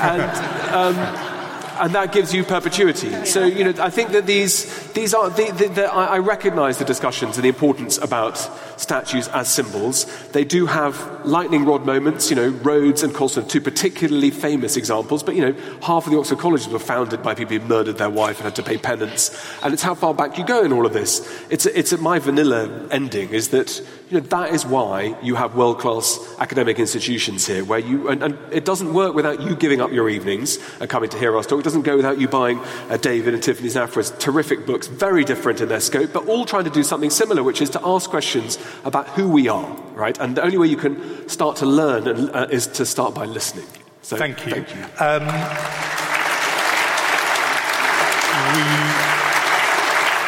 [0.00, 0.22] And,
[0.70, 1.39] um,
[1.80, 3.24] and that gives you perpetuity.
[3.24, 6.84] So, you know, I think that these, these are, the, the, the, I recognize the
[6.84, 8.36] discussions and the importance about
[8.78, 10.04] statues as symbols.
[10.28, 15.22] They do have lightning rod moments, you know, Rhodes and Colston, two particularly famous examples,
[15.22, 18.10] but, you know, half of the Oxford colleges were founded by people who murdered their
[18.10, 19.30] wife and had to pay penance.
[19.62, 21.26] And it's how far back you go in all of this.
[21.50, 23.80] It's, it's at my vanilla ending is that,
[24.10, 28.38] you know, that is why you have world-class academic institutions here, where you, and, and
[28.52, 31.60] it doesn't work without you giving up your evenings and coming to hear us talk.
[31.60, 32.58] It doesn't go without you buying
[32.88, 36.64] uh, David and Tiffany's Afua's terrific books, very different in their scope, but all trying
[36.64, 40.18] to do something similar, which is to ask questions about who we are, right?
[40.18, 43.26] And the only way you can start to learn and, uh, is to start by
[43.26, 43.66] listening.
[44.02, 44.52] So, Thank you.
[44.52, 44.82] Thank you.
[44.98, 45.22] Um,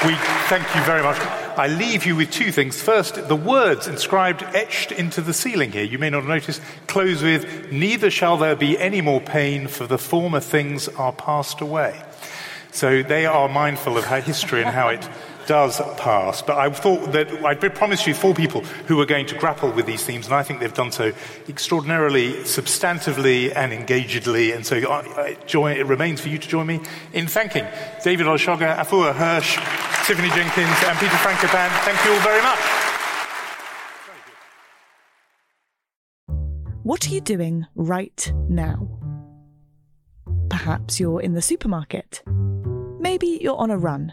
[0.04, 1.41] we, we thank you very much.
[1.56, 2.80] I leave you with two things.
[2.80, 7.22] First, the words inscribed, etched into the ceiling here, you may not have noticed, close
[7.22, 12.02] with, Neither shall there be any more pain, for the former things are passed away.
[12.72, 15.08] So they are mindful of how history and how it
[15.46, 16.42] does pass.
[16.42, 19.86] But I thought that I'd promised you four people who were going to grapple with
[19.86, 21.12] these themes, and I think they've done so
[21.48, 24.52] extraordinarily substantively and engagedly.
[24.52, 26.80] And so I, I join, it remains for you to join me
[27.12, 27.66] in thanking
[28.02, 29.56] David Olusoga, Afua Hirsch,
[30.06, 31.68] Tiffany Jenkins, and Peter Frankopan.
[31.84, 32.58] Thank you all very much.
[36.82, 38.88] What are you doing right now?
[40.50, 42.22] Perhaps you're in the supermarket.
[42.98, 44.12] Maybe you're on a run